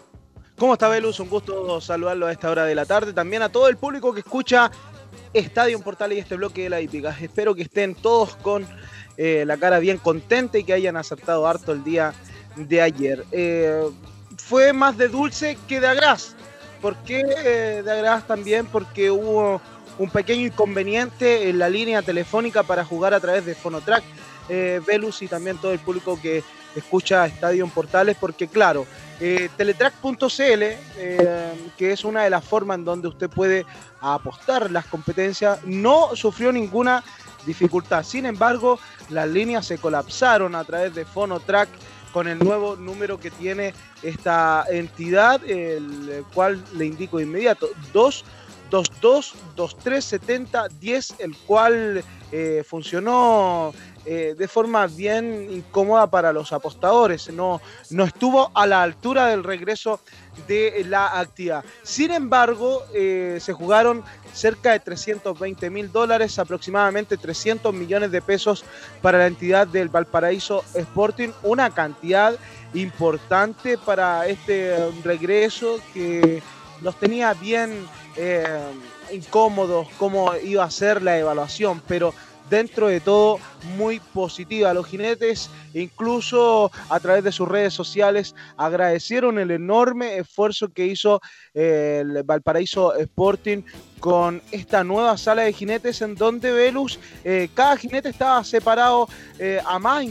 [0.56, 1.18] ¿Cómo está Belus?
[1.18, 4.20] Un gusto saludarlo a esta hora de la tarde, también a todo el público que
[4.20, 4.70] escucha
[5.32, 7.16] Estadio Portal y este bloque de la hípica.
[7.20, 8.68] Espero que estén todos con
[9.24, 12.12] eh, la cara bien contenta y que hayan acertado harto el día
[12.56, 13.24] de ayer.
[13.30, 13.88] Eh,
[14.36, 16.34] fue más de dulce que de agraz.
[16.80, 18.66] ¿Por qué eh, de agraz también?
[18.66, 19.60] Porque hubo
[19.96, 24.02] un pequeño inconveniente en la línea telefónica para jugar a través de Fonotrack.
[24.84, 26.42] Velus y también todo el público que
[26.74, 28.86] escucha Estadio en Portales, porque claro,
[29.20, 30.26] eh, teletrack.cl,
[31.78, 33.64] que es una de las formas en donde usted puede
[34.00, 37.02] apostar las competencias, no sufrió ninguna
[37.46, 38.02] dificultad.
[38.04, 38.78] Sin embargo,
[39.08, 41.68] las líneas se colapsaron a través de Fonotrack
[42.12, 49.34] con el nuevo número que tiene esta entidad, el cual le indico de inmediato, 222
[49.56, 53.74] 2370 10, el cual eh, funcionó
[54.04, 57.30] eh, de forma bien incómoda para los apostadores.
[57.32, 60.00] No, no estuvo a la altura del regreso
[60.46, 61.64] de la actividad.
[61.82, 64.02] Sin embargo, eh, se jugaron
[64.32, 68.64] cerca de 320 mil dólares, aproximadamente 300 millones de pesos
[69.00, 72.34] para la entidad del Valparaíso Sporting, una cantidad
[72.74, 76.42] importante para este eh, regreso que
[76.80, 77.86] los tenía bien
[78.16, 78.44] eh,
[79.12, 82.14] incómodos cómo iba a ser la evaluación, pero
[82.52, 83.38] dentro de todo
[83.78, 84.74] muy positiva.
[84.74, 91.22] Los jinetes, incluso a través de sus redes sociales, agradecieron el enorme esfuerzo que hizo
[91.54, 93.62] eh, el Valparaíso Sporting
[94.00, 99.08] con esta nueva sala de jinetes en donde Velus, eh, cada jinete estaba separado
[99.38, 100.06] eh, a más,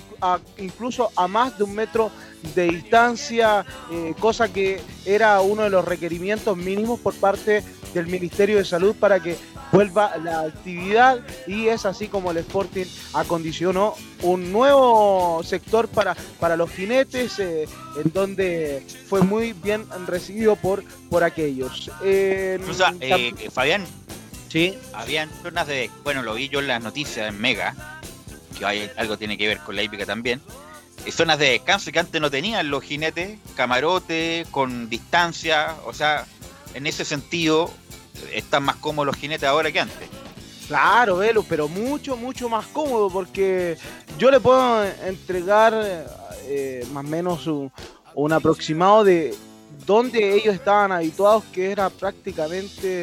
[0.57, 2.09] incluso a más de un metro
[2.55, 7.63] de distancia, eh, cosa que era uno de los requerimientos mínimos por parte
[7.93, 9.37] del Ministerio de Salud para que
[9.71, 16.55] vuelva la actividad y es así como el Sporting acondicionó un nuevo sector para, para
[16.55, 17.67] los jinetes eh,
[18.03, 21.89] en donde fue muy bien recibido por, por aquellos.
[22.03, 22.59] Eh,
[22.99, 23.85] eh, Fabián.
[24.49, 24.77] Sí.
[24.93, 25.89] Habían zonas de.
[26.03, 27.73] Bueno, lo vi yo en las noticias en Mega,
[28.57, 30.41] que hay, algo tiene que ver con la hípica también.
[31.09, 36.25] Zonas de descanso que antes no tenían los jinetes, camarote, con distancia, o sea,
[36.73, 37.71] en ese sentido,
[38.33, 40.09] están más cómodos los jinetes ahora que antes.
[40.67, 43.77] Claro, Velo, pero mucho, mucho más cómodo porque
[44.17, 45.73] yo le puedo entregar
[46.45, 47.71] eh, más o menos un,
[48.15, 49.35] un aproximado de
[49.85, 53.01] donde ellos estaban habituados, que era prácticamente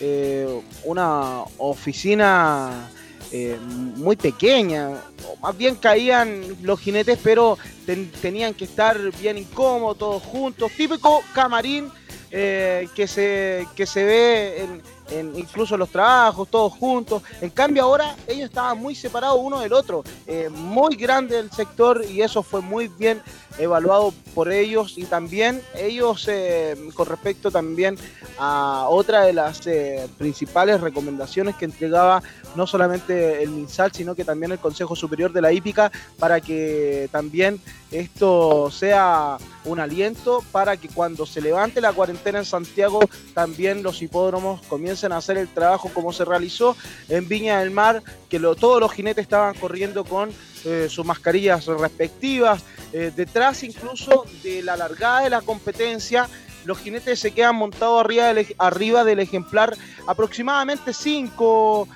[0.00, 2.88] eh, una oficina
[3.32, 3.58] eh,
[3.96, 4.90] muy pequeña,
[5.26, 10.70] o más bien caían los jinetes, pero ten- tenían que estar bien incómodos, todos juntos,
[10.76, 11.88] típico camarín
[12.30, 17.22] eh, que, se, que se ve en, en incluso los trabajos, todos juntos.
[17.40, 22.04] En cambio ahora ellos estaban muy separados uno del otro, eh, muy grande el sector
[22.08, 23.22] y eso fue muy bien
[23.58, 27.96] evaluado por ellos y también ellos eh, con respecto también
[28.38, 32.22] a otra de las eh, principales recomendaciones que entregaba
[32.54, 37.08] no solamente el MinSal, sino que también el Consejo Superior de la Hípica para que
[37.10, 37.60] también
[37.90, 43.00] esto sea un aliento para que cuando se levante la cuarentena en Santiago
[43.34, 46.76] también los hipódromos comiencen a hacer el trabajo como se realizó
[47.08, 50.30] en Viña del Mar, que lo- todos los jinetes estaban corriendo con
[50.64, 52.62] eh, sus mascarillas respectivas,
[52.92, 56.28] eh, detrás incluso de la largada de la competencia
[56.64, 59.74] los jinetes se quedan montados arriba del, arriba del ejemplar
[60.06, 61.88] aproximadamente 5,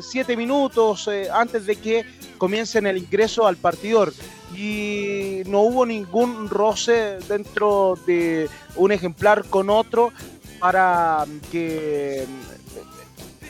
[0.00, 2.06] 7 minutos eh, antes de que
[2.38, 4.14] comiencen el ingreso al partidor.
[4.54, 10.12] Y no hubo ningún roce dentro de un ejemplar con otro
[10.60, 12.26] para que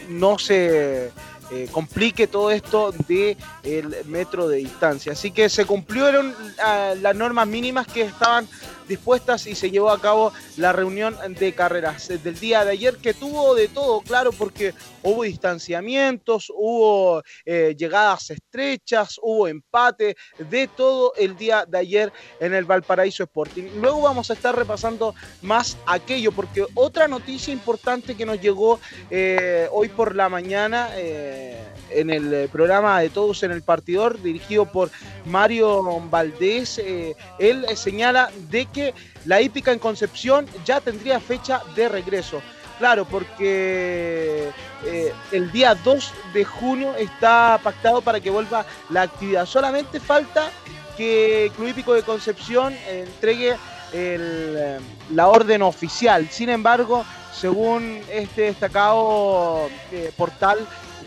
[0.08, 1.10] no se
[1.52, 3.36] eh, complique todo esto de
[3.66, 5.12] el metro de distancia.
[5.12, 8.48] Así que se cumplieron ah, las normas mínimas que estaban
[8.88, 13.14] dispuestas y se llevó a cabo la reunión de carreras del día de ayer que
[13.14, 21.12] tuvo de todo, claro, porque hubo distanciamientos, hubo eh, llegadas estrechas, hubo empate, de todo
[21.16, 23.64] el día de ayer en el Valparaíso Sporting.
[23.76, 28.80] Luego vamos a estar repasando más aquello, porque otra noticia importante que nos llegó
[29.10, 31.60] eh, hoy por la mañana eh,
[31.90, 34.90] en el programa de Todos en el Partidor, dirigido por
[35.24, 41.88] Mario Valdés, eh, él señala de que la hípica en Concepción ya tendría fecha de
[41.88, 42.40] regreso.
[42.78, 44.50] Claro, porque
[44.84, 49.46] eh, el día 2 de junio está pactado para que vuelva la actividad.
[49.46, 50.50] Solamente falta
[50.96, 53.56] que el Club Hípico de Concepción eh, entregue
[53.94, 54.78] el,
[55.14, 56.28] la orden oficial.
[56.30, 59.68] Sin embargo, según este destacado
[60.16, 60.58] portal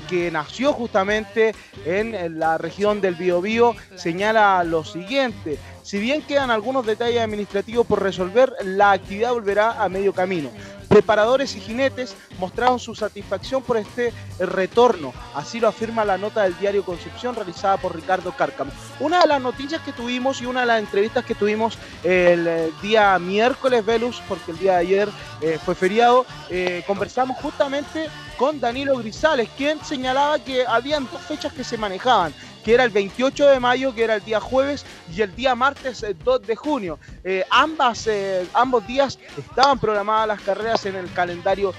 [0.10, 1.54] que nació justamente
[1.86, 5.60] en, la región del Biobío, señala lo siguiente.
[5.84, 10.50] Si bien quedan algunos detalles administrativos por resolver, la actividad volverá a medio camino.
[10.90, 15.14] Preparadores y jinetes mostraron su satisfacción por este retorno.
[15.36, 18.72] Así lo afirma la nota del diario Concepción realizada por Ricardo Cárcamo.
[19.00, 22.72] Una de las noticias que tuvimos y una de las entrevistas que tuvimos el eh,
[22.82, 25.10] día miércoles, Velus, porque el día de ayer
[25.42, 31.54] eh, fue feriado, eh, conversamos justamente con Danilo Grisales, quien señalaba que habían dos fechas
[31.54, 32.34] que se manejaban
[32.64, 36.04] que era el 28 de mayo, que era el día jueves, y el día martes
[36.04, 37.00] eh, 2 de junio.
[37.24, 41.74] Eh, ambas, eh, ambos días estaban programadas las carreras en el calendario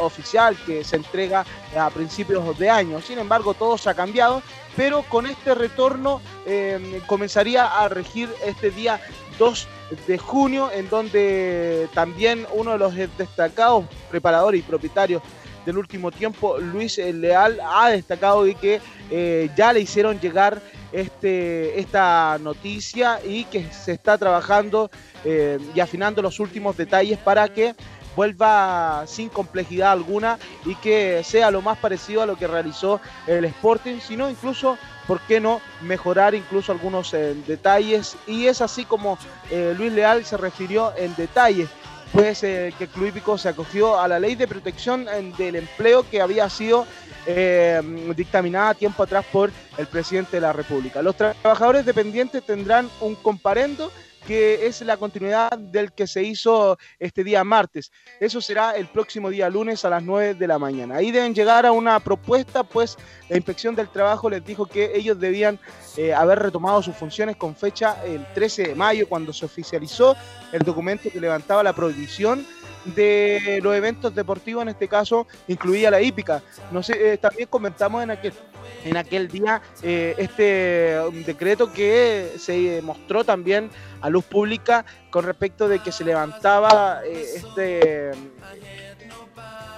[0.00, 1.46] oficial que se entrega
[1.78, 3.00] a principios de año.
[3.00, 4.42] Sin embargo, todo se ha cambiado,
[4.76, 6.20] pero con este retorno
[7.06, 9.00] comenzaría a regir este día
[9.38, 9.68] 2
[10.06, 15.22] de junio, en donde también uno de los destacados preparadores y propietarios
[15.66, 18.80] del último tiempo, Luis Leal, ha destacado de que
[19.10, 20.62] eh, ya le hicieron llegar
[20.92, 24.90] este, esta noticia y que se está trabajando
[25.24, 27.74] eh, y afinando los últimos detalles para que
[28.14, 33.44] vuelva sin complejidad alguna y que sea lo más parecido a lo que realizó el
[33.44, 38.16] Sporting, sino incluso, ¿por qué no?, mejorar incluso algunos eh, detalles.
[38.26, 39.18] Y es así como
[39.50, 41.68] eh, Luis Leal se refirió en detalles
[42.12, 46.08] pues que el Club Hípico se acogió a la ley de protección eh, del empleo
[46.08, 46.86] que había sido
[47.26, 47.80] eh,
[48.16, 51.02] dictaminada tiempo atrás por el presidente de la República.
[51.02, 53.90] Los tra- trabajadores dependientes tendrán un comparendo
[54.26, 57.92] que es la continuidad del que se hizo este día martes.
[58.18, 60.96] Eso será el próximo día lunes a las 9 de la mañana.
[60.96, 62.96] Ahí deben llegar a una propuesta, pues
[63.28, 65.58] la inspección del trabajo les dijo que ellos debían
[65.96, 70.16] eh, haber retomado sus funciones con fecha el 13 de mayo, cuando se oficializó
[70.52, 72.44] el documento que levantaba la prohibición
[72.94, 76.42] de los eventos deportivos, en este caso incluía la hípica.
[76.70, 78.32] No eh, también comentamos en aquel,
[78.84, 83.70] en aquel día eh, este um, decreto que se mostró también
[84.00, 88.10] a luz pública con respecto de que se levantaba eh, este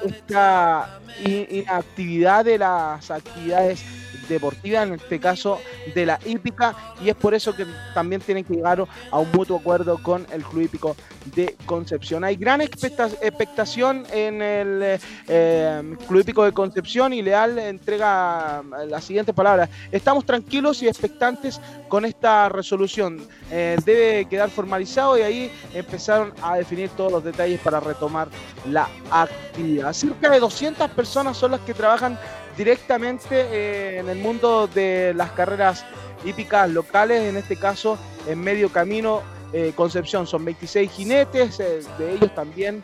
[0.05, 3.83] esta i- inactividad de las actividades
[4.29, 5.61] deportiva, en este caso
[5.95, 9.59] de la hípica, y es por eso que también tienen que llegar a un mutuo
[9.59, 10.97] acuerdo con el Club Hípico
[11.35, 12.25] de Concepción.
[12.25, 14.99] Hay gran expecta- expectación en el
[15.29, 19.69] eh, Club Hípico de Concepción y Leal entrega eh, las siguientes palabras.
[19.93, 23.21] Estamos tranquilos y expectantes con esta resolución.
[23.51, 28.29] Eh, debe quedar formalizado y ahí empezaron a definir todos los detalles para retomar
[28.71, 29.93] la actividad.
[29.93, 32.19] Cerca de 200 personas son las que trabajan
[32.59, 35.87] directamente eh, en el mundo de las carreras
[36.25, 39.23] hípicas locales, en este caso en medio camino
[39.53, 40.27] eh, Concepción.
[40.27, 42.83] Son 26 jinetes, eh, de ellos también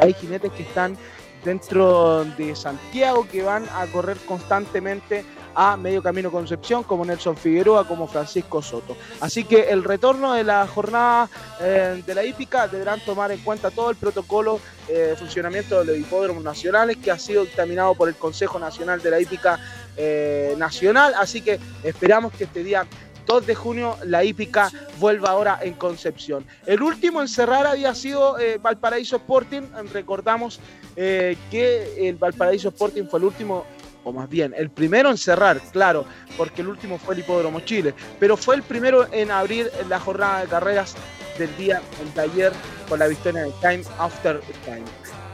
[0.00, 0.96] hay jinetes que están
[1.44, 7.86] dentro de Santiago que van a correr constantemente a medio camino Concepción, como Nelson Figueroa,
[7.86, 8.96] como Francisco Soto.
[9.20, 11.28] Así que el retorno de la jornada
[11.60, 14.60] eh, de la hípica deberán tomar en cuenta todo el protocolo
[14.90, 19.10] eh, funcionamiento de los hipódromos nacionales que ha sido dictaminado por el Consejo Nacional de
[19.10, 19.60] la Hípica
[19.98, 21.12] eh, Nacional.
[21.18, 22.86] Así que esperamos que este día
[23.26, 26.46] 2 de junio la hípica vuelva ahora en Concepción.
[26.64, 29.62] El último en cerrar había sido eh, Valparaíso Sporting.
[29.92, 30.58] Recordamos
[30.96, 33.66] que el Valparaíso Sporting fue el último,
[34.08, 36.04] o más bien, el primero en cerrar, claro,
[36.36, 40.40] porque el último fue el Hipódromo Chile, pero fue el primero en abrir la jornada
[40.40, 40.94] de carreras
[41.38, 41.80] del día
[42.14, 42.52] de ayer
[42.88, 44.84] con la victoria de Time After Time.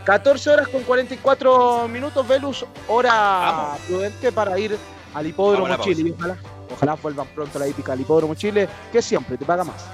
[0.05, 4.77] 14 horas con 44 minutos, Velus, hora prudente para ir
[5.15, 6.09] al Hipódromo Vamos Chile.
[6.09, 6.37] Y ojalá,
[6.71, 9.87] ojalá vuelvan pronto la hípica al Hipódromo Chile, que siempre te paga más.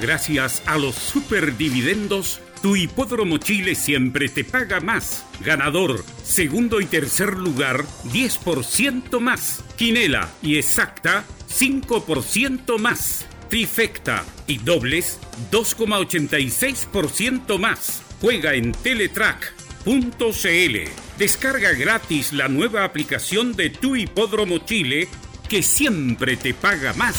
[0.00, 5.24] Gracias a los superdividendos, tu hipódromo Chile siempre te paga más.
[5.40, 9.64] Ganador, segundo y tercer lugar, 10% más.
[9.76, 13.26] Quinela y exacta, 5% más.
[13.50, 15.18] Trifecta y dobles,
[15.50, 18.02] 2,86% más.
[18.20, 20.76] Juega en Teletrack.cl.
[21.18, 25.08] Descarga gratis la nueva aplicación de tu hipódromo Chile
[25.48, 27.16] que siempre te paga más.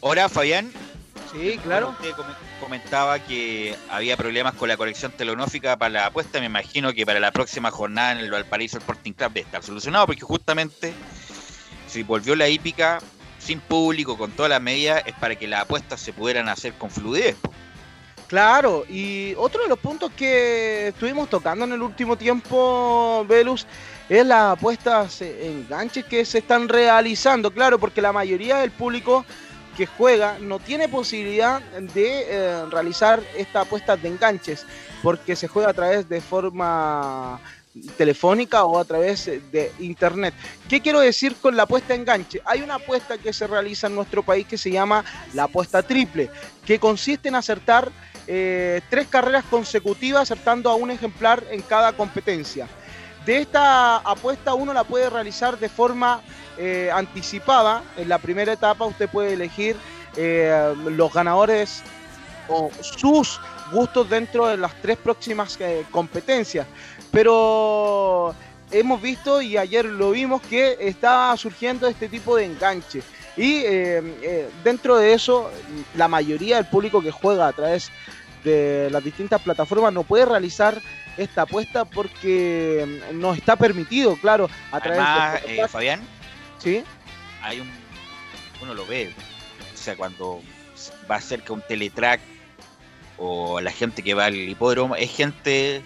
[0.00, 0.85] Ahora, Fabián.
[1.38, 1.90] Sí, claro.
[1.90, 2.26] Usted com-
[2.60, 6.40] comentaba que había problemas con la colección telonófica para la apuesta.
[6.40, 10.06] Me imagino que para la próxima jornada en el Valparaíso Sporting Club debe estar solucionado,
[10.06, 10.92] porque justamente
[11.88, 12.98] si volvió la hípica
[13.38, 16.90] sin público, con todas las medidas, es para que las apuestas se pudieran hacer con
[16.90, 17.36] fluidez.
[18.26, 23.68] Claro, y otro de los puntos que estuvimos tocando en el último tiempo, Velus,
[24.08, 29.24] es las apuestas eh, enganches que se están realizando, claro, porque la mayoría del público
[29.76, 34.66] que juega no tiene posibilidad de eh, realizar estas apuestas de enganches,
[35.02, 37.40] porque se juega a través de forma
[37.96, 40.34] telefónica o a través de internet.
[40.68, 42.40] ¿Qué quiero decir con la apuesta enganche?
[42.44, 45.04] Hay una apuesta que se realiza en nuestro país que se llama
[45.34, 46.30] la apuesta triple,
[46.64, 47.90] que consiste en acertar
[48.26, 52.66] eh, tres carreras consecutivas acertando a un ejemplar en cada competencia.
[53.24, 56.22] De esta apuesta uno la puede realizar de forma
[56.58, 57.82] eh, anticipada.
[57.96, 59.76] En la primera etapa usted puede elegir
[60.16, 61.82] eh, los ganadores
[62.48, 63.40] o sus
[63.72, 66.66] gustos dentro de las tres próximas eh, competencias.
[67.10, 68.34] Pero
[68.70, 73.02] hemos visto y ayer lo vimos que está surgiendo este tipo de enganche.
[73.36, 73.64] Y
[74.64, 75.50] dentro de eso,
[75.94, 77.90] la mayoría del público que juega a través
[78.44, 80.80] de las distintas plataformas no puede realizar
[81.16, 85.68] esta apuesta porque no está permitido, claro, a través Además, de...
[85.68, 86.00] Fabián,
[86.66, 86.82] ¿Sí?
[87.42, 87.70] hay un.
[88.60, 89.14] Uno lo ve.
[89.72, 90.42] O sea, cuando
[91.08, 92.20] va cerca un teletrack
[93.18, 95.80] o la gente que va al hipódromo, es gente.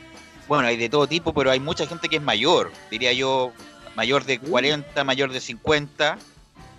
[0.48, 2.72] Bueno, hay de todo tipo, pero hay mucha gente que es mayor.
[2.90, 3.52] Diría yo,
[3.94, 6.16] mayor de 40, mayor de 50.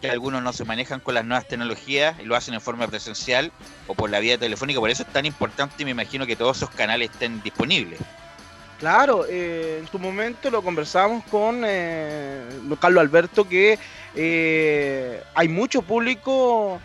[0.02, 3.52] Que algunos no se manejan con las nuevas tecnologías y lo hacen en forma presencial
[3.86, 4.80] o por la vía telefónica.
[4.80, 8.00] Por eso es tan importante y me imagino que todos esos canales estén disponibles.
[8.82, 12.44] Claro, eh, en su momento lo conversamos con eh,
[12.80, 13.78] Carlos Alberto que
[14.16, 16.82] eh, hay mucho público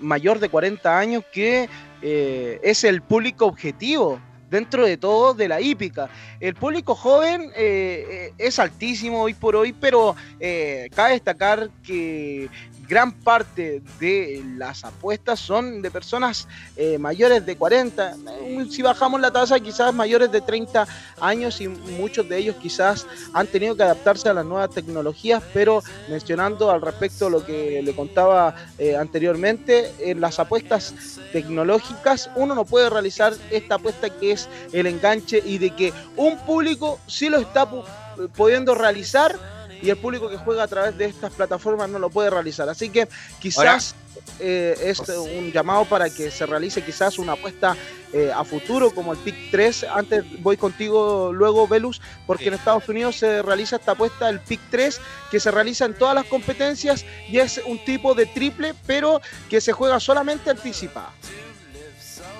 [0.00, 1.68] mayor de 40 años que
[2.02, 4.20] es el público objetivo
[4.50, 6.08] dentro de todo de la hípica.
[6.40, 10.16] El público joven es altísimo hoy por hoy, pero
[10.92, 12.48] cabe destacar que
[12.88, 18.14] gran parte de las apuestas son de personas eh, mayores de 40.
[18.42, 20.86] Eh, Si bajamos la tasa, quizás mayores de 30
[21.20, 25.82] años y muchos de ellos quizás han tenido que adaptarse a las nuevas tecnologías, pero
[26.08, 30.94] mencionando al respecto lo que le contaba eh, anteriormente, en las apuestas
[31.32, 36.38] tecnológicas uno no puede realizar esta apuesta que es el enganche y de que un
[36.38, 37.84] público sí lo está pu-
[38.36, 39.36] pudiendo realizar
[39.80, 42.68] y el público que juega a través de estas plataformas no lo puede realizar.
[42.68, 43.08] Así que
[43.40, 43.94] quizás
[44.40, 47.76] eh, es un llamado para que se realice quizás una apuesta
[48.12, 49.84] eh, a futuro como el PIC 3.
[49.84, 54.60] Antes voy contigo luego, Velus, porque en Estados Unidos se realiza esta apuesta, el PIC
[54.70, 55.00] 3,
[55.30, 59.60] que se realiza en todas las competencias y es un tipo de triple, pero que
[59.60, 61.12] se juega solamente anticipada.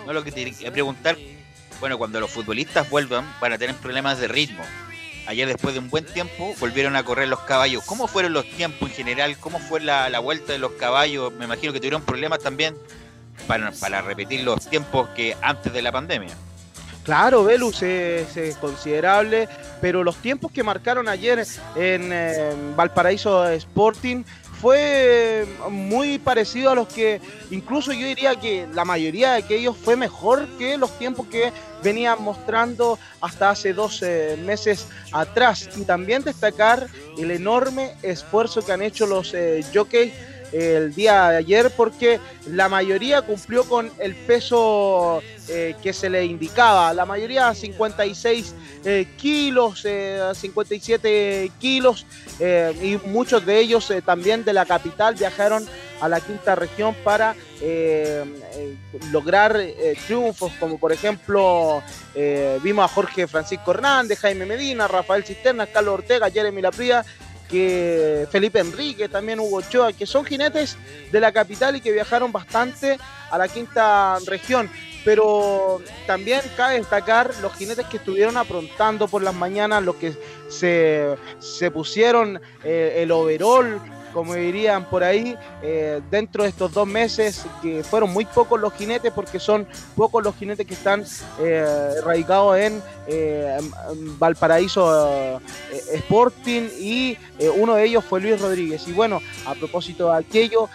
[0.07, 1.17] No lo que te quería preguntar,
[1.81, 4.65] bueno, cuando los futbolistas vuelvan van a tener problemas de ritmo.
[5.29, 7.85] Ayer después de un buen tiempo volvieron a correr los caballos.
[7.85, 9.37] ¿Cómo fueron los tiempos en general?
[9.39, 11.35] ¿Cómo fue la, la vuelta de los caballos?
[11.35, 12.75] Me imagino que tuvieron problemas también
[13.47, 16.35] para, para repetir los tiempos que antes de la pandemia.
[17.05, 19.51] Claro, Velus es, considerable,
[19.83, 21.47] pero los tiempos que marcaron ayer
[21.77, 24.25] en eh, Valparaíso Sporting
[24.61, 27.21] fue muy parecido a los que
[27.51, 31.53] incluso yo diría que la mayoría de aquellos fue mejor que los tiempos que
[31.83, 35.69] venían mostrando hasta hace 12 meses atrás.
[35.77, 40.13] Y también destacar el enorme esfuerzo que han hecho los eh, jockeys
[40.53, 46.25] el día de ayer porque la mayoría cumplió con el peso eh, que se le
[46.25, 46.93] indicaba.
[46.93, 48.55] La mayoría 56
[48.85, 52.07] eh, kilos, eh, 57 kilos
[52.39, 55.67] eh, y muchos de ellos también de la capital viajaron
[56.01, 57.35] a la quinta región para
[59.11, 59.61] lograr
[60.07, 61.83] triunfos como por ejemplo
[62.63, 67.05] vimos a Jorge Francisco Hernández, Jaime Medina, Rafael Cisterna, Carlos Ortega, Jeremy Lapría
[67.49, 70.77] que Felipe Enrique, también Hugo Ochoa, que son jinetes
[71.11, 72.99] de la capital y que viajaron bastante
[73.31, 74.71] a la quinta región.
[75.05, 80.15] Pero también cabe destacar los jinetes que estuvieron aprontando por las mañanas, los que
[80.49, 83.81] se, se pusieron eh, el overall,
[84.13, 88.73] como dirían por ahí, eh, dentro de estos dos meses, que fueron muy pocos los
[88.75, 89.67] jinetes, porque son
[89.97, 91.05] pocos los jinetes que están
[91.41, 93.59] eh, radicados en, eh,
[94.19, 95.41] Valparaíso
[95.73, 98.87] eh, Sporting, y eh, uno de ellos fue Luis Rodríguez.
[98.87, 100.69] Y bueno, a propósito de aquello,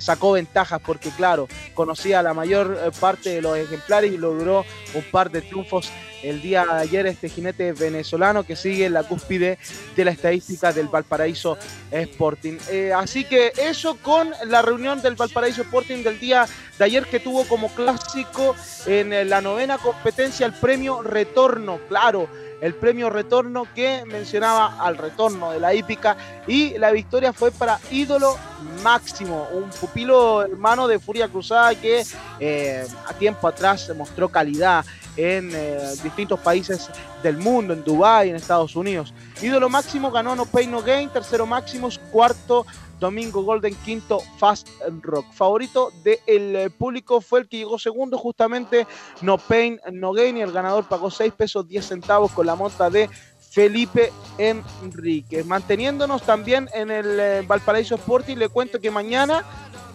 [0.00, 4.64] sacó ventajas, porque claro, conocía la mayor parte de los ejemplares y logró
[4.94, 5.90] un par de triunfos
[6.22, 9.58] el día de ayer este jinete venezolano que sigue en la cúspide
[9.96, 11.56] de la estadística del Valparaíso
[11.90, 12.58] Sporting.
[12.96, 16.46] Así que eso con la reunión del Valparaíso Sporting del día
[16.78, 18.54] de ayer que tuvo como clásico
[18.86, 22.28] en la novena competencia el premio Retorno, claro.
[22.60, 26.14] El premio retorno que mencionaba al retorno de la hípica
[26.46, 28.36] y la victoria fue para Ídolo
[28.82, 32.04] Máximo, un pupilo hermano de Furia Cruzada que
[32.38, 34.84] eh, a tiempo atrás mostró calidad
[35.16, 36.90] en eh, distintos países
[37.22, 39.14] del mundo, en Dubái, en Estados Unidos.
[39.40, 42.66] Ídolo máximo ganó No Pain No Gain, tercero máximo, cuarto
[43.00, 44.68] Domingo Golden, quinto Fast
[45.02, 45.26] Rock.
[45.32, 48.86] Favorito del público fue el que llegó segundo, justamente
[49.22, 52.90] No Pain No Gain, y el ganador pagó 6 pesos 10 centavos con la monta
[52.90, 53.08] de
[53.50, 55.42] Felipe Enrique.
[55.42, 59.44] Manteniéndonos también en el eh, Valparaíso Sporting, le cuento que mañana,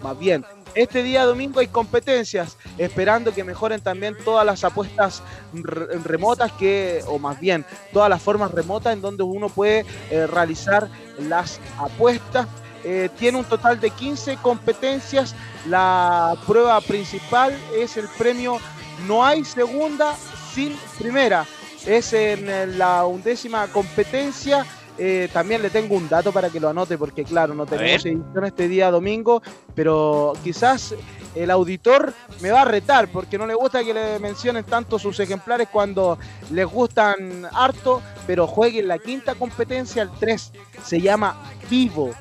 [0.04, 5.24] más bien, este día domingo hay competencias, esperando que mejoren también todas las apuestas
[5.54, 10.28] re- remotas que, o más bien, todas las formas remotas en donde uno puede eh,
[10.28, 12.48] realizar las apuestas.
[12.88, 15.36] Eh, tiene un total de 15 competencias.
[15.68, 18.60] La prueba principal es el premio
[19.08, 20.16] No hay segunda
[20.54, 21.46] sin primera.
[21.88, 24.66] Es en eh, la undécima competencia.
[25.00, 28.46] Eh, también le tengo un dato para que lo anote, porque claro, no tenemos edición
[28.46, 29.42] este día domingo,
[29.74, 30.96] pero quizás
[31.34, 35.20] el auditor me va a retar, porque no le gusta que le mencionen tanto sus
[35.20, 36.18] ejemplares cuando
[36.52, 41.36] les gustan harto, pero jueguen la quinta competencia, el 3, se llama
[41.70, 42.12] Vivo.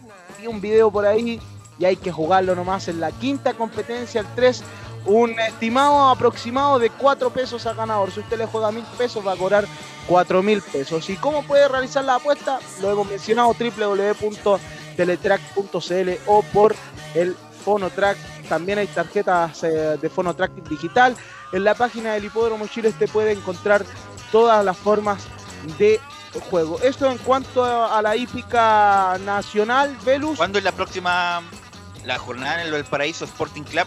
[0.47, 1.41] Un video por ahí
[1.79, 4.63] y hay que jugarlo nomás en la quinta competencia, el 3.
[5.07, 8.11] Un estimado aproximado de 4 pesos a ganador.
[8.11, 9.67] Si usted le juega mil pesos, va a cobrar
[10.07, 11.11] 4 mil pesos.
[11.11, 12.59] ¿Y cómo puede realizar la apuesta?
[12.81, 16.75] Lo hemos mencionado, www.teletrack.cl o por
[17.15, 18.17] el Fonotrack.
[18.49, 21.15] También hay tarjetas eh, de Fonotrack digital.
[21.53, 23.85] En la página del Hipódromo Chile usted puede encontrar
[24.33, 25.27] todas las formas
[25.79, 26.01] de
[26.41, 26.81] juego.
[26.83, 30.37] Esto en cuanto a, la hípica nacional, Velus.
[30.37, 31.43] ¿Cuándo es la próxima
[32.05, 33.87] la jornada en el Valparaíso Sporting Club?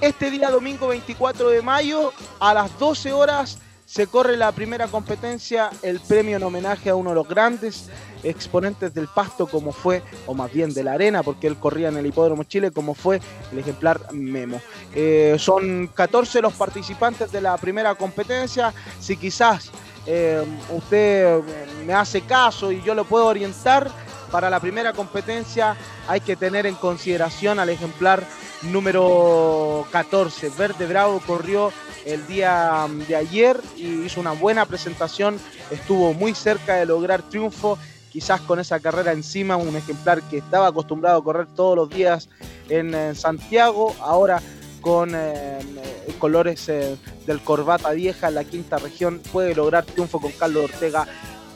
[0.00, 5.70] Este día domingo 24 de mayo a las 12 horas se corre la primera competencia,
[5.80, 7.88] el premio en homenaje a uno de los grandes
[8.24, 11.96] exponentes del pasto como fue, o más bien de la arena, porque él corría en
[11.96, 13.20] el Hipódromo Chile, como fue
[13.52, 14.60] el ejemplar Memo.
[14.92, 19.70] Eh, son 14 los participantes de la primera competencia, si quizás
[20.06, 21.40] eh, usted
[21.86, 23.90] me hace caso y yo lo puedo orientar,
[24.30, 25.76] para la primera competencia
[26.08, 28.24] hay que tener en consideración al ejemplar
[28.62, 30.50] número 14.
[30.58, 31.72] Verde Bravo corrió
[32.04, 35.38] el día de ayer y hizo una buena presentación,
[35.70, 37.78] estuvo muy cerca de lograr triunfo.
[38.10, 42.30] quizás con esa carrera encima, un ejemplar que estaba acostumbrado a correr todos los días
[42.70, 44.40] en, Santiago, ahora
[44.86, 46.96] con eh, eh, colores eh,
[47.26, 51.08] del Corbata Vieja, la quinta región, puede lograr triunfo con Carlos Ortega,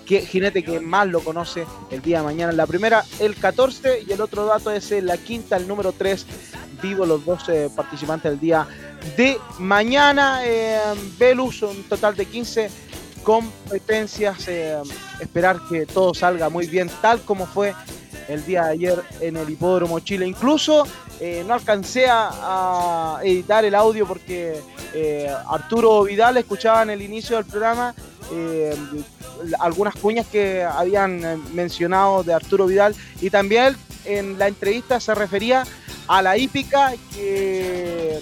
[0.04, 4.10] que jinete que más lo conoce el día de mañana la primera, el 14, y
[4.10, 6.26] el otro dato es la quinta, el número 3,
[6.82, 7.44] vivo los dos
[7.76, 8.66] participantes del día
[9.16, 10.40] de mañana.
[11.16, 12.68] Velus, un total de 15
[13.22, 14.48] competencias.
[15.20, 17.74] esperar que todo salga muy bien, tal como fue
[18.28, 20.26] el día de ayer en el Hipódromo Chile.
[20.26, 20.86] Incluso
[21.20, 24.58] eh, no alcancé a, editar el audio porque
[24.94, 27.94] eh, Arturo Vidal escuchaba en el inicio del programa
[28.32, 28.74] eh,
[29.58, 33.76] algunas cuñas que habían mencionado de Arturo Vidal y también
[34.06, 35.64] en la entrevista se refería
[36.08, 38.18] a la hípica que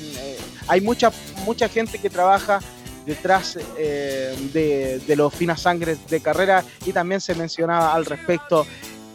[0.67, 1.13] hay mucha
[1.45, 2.59] mucha gente que trabaja
[3.07, 8.67] detrás de, de los finas sangres de carrera y también se mencionaba al respecto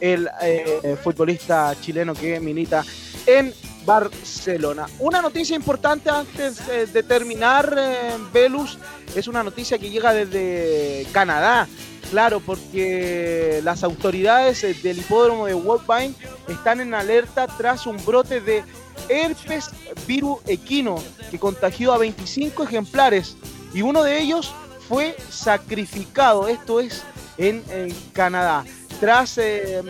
[0.04, 2.84] el eh, futbolista chileno que milita
[3.26, 3.54] en
[3.86, 4.86] Barcelona.
[5.00, 8.78] Una noticia importante antes eh, de terminar, eh, Velus,
[9.16, 11.70] es una noticia que llega desde Canadá.
[12.12, 16.14] Claro, porque las autoridades del hipódromo de Woodbine
[16.50, 18.64] están en alerta tras un brote de
[19.08, 19.72] herpes
[20.06, 21.02] virus equino
[21.32, 23.36] que contagió a 25 ejemplares
[23.74, 24.54] y uno de ellos
[24.88, 26.50] fue sacrificado.
[26.50, 27.04] Esto es
[27.38, 27.64] en
[28.12, 28.64] Canadá.
[29.04, 29.82] Tras eh,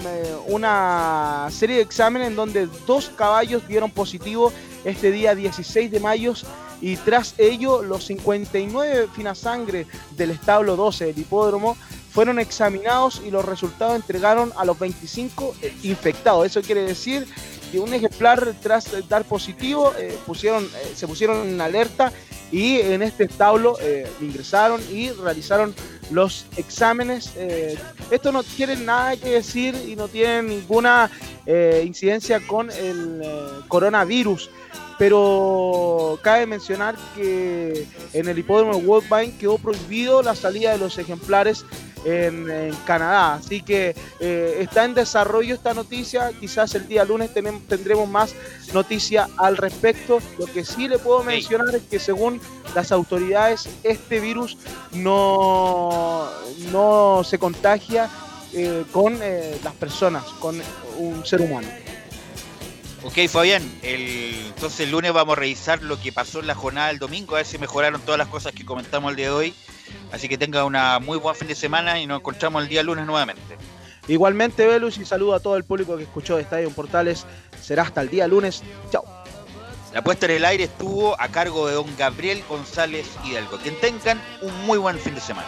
[0.48, 4.52] una serie de exámenes en donde dos caballos dieron positivo
[4.84, 6.34] este día 16 de mayo
[6.82, 9.86] y tras ello los 59 finasangre
[10.18, 11.78] del establo 12 del hipódromo
[12.10, 16.48] fueron examinados y los resultados entregaron a los 25 infectados.
[16.48, 17.28] Eso quiere decir
[17.80, 22.12] un ejemplar tras dar positivo eh, pusieron, eh, se pusieron en alerta
[22.52, 25.74] y en este establo eh, ingresaron y realizaron
[26.12, 27.32] los exámenes.
[28.12, 31.10] esto no tiene nada que decir y no tiene ninguna
[31.84, 33.24] incidencia con el
[33.68, 34.52] coronavirus.
[35.00, 41.00] Pero cabe mencionar que en el hipódromo de Woodbine quedó prohibido la salida de los
[41.00, 41.66] ejemplares
[42.06, 43.36] en, en Canadá.
[43.36, 46.32] Así que eh, está en desarrollo esta noticia.
[46.40, 48.34] Quizás el día lunes tendremos más
[48.74, 50.20] noticia al respecto.
[50.38, 52.40] Lo que sí le puedo mencionar es que según
[52.76, 54.58] las autoridades este virus
[54.94, 56.30] no,
[56.72, 58.10] no se contagia
[58.54, 60.62] eh, con eh, las personas, con
[60.98, 61.68] un ser humano.
[63.04, 66.88] Ok, Fabián, el- entonces el lunes vamos a revisar lo que pasó en la jornada
[66.88, 69.54] del domingo, a ver si mejoraron todas las cosas que comentamos el día de hoy.
[70.12, 73.06] Así que tenga una muy buen fin de semana y nos encontramos el día lunes
[73.06, 73.58] nuevamente.
[74.08, 77.26] Igualmente, Velus, y saludo a todo el público que escuchó de Estadio Portales.
[77.62, 78.64] Será hasta el día lunes.
[78.92, 79.06] Chao.
[79.94, 83.60] La puesta en el aire estuvo a cargo de don Gabriel González Hidalgo.
[83.60, 85.48] Que tengan un muy buen fin de semana.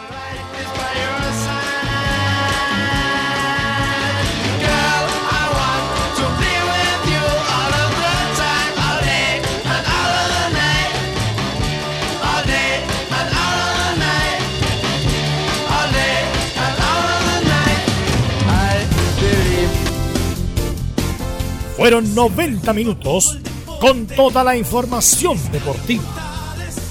[21.76, 23.38] Fueron 90 minutos
[23.80, 26.04] con toda la información deportiva.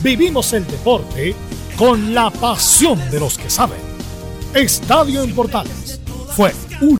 [0.03, 1.35] Vivimos el deporte
[1.75, 3.79] con la pasión de los que saben.
[4.53, 5.99] Estadio en Portales
[6.35, 6.93] fue un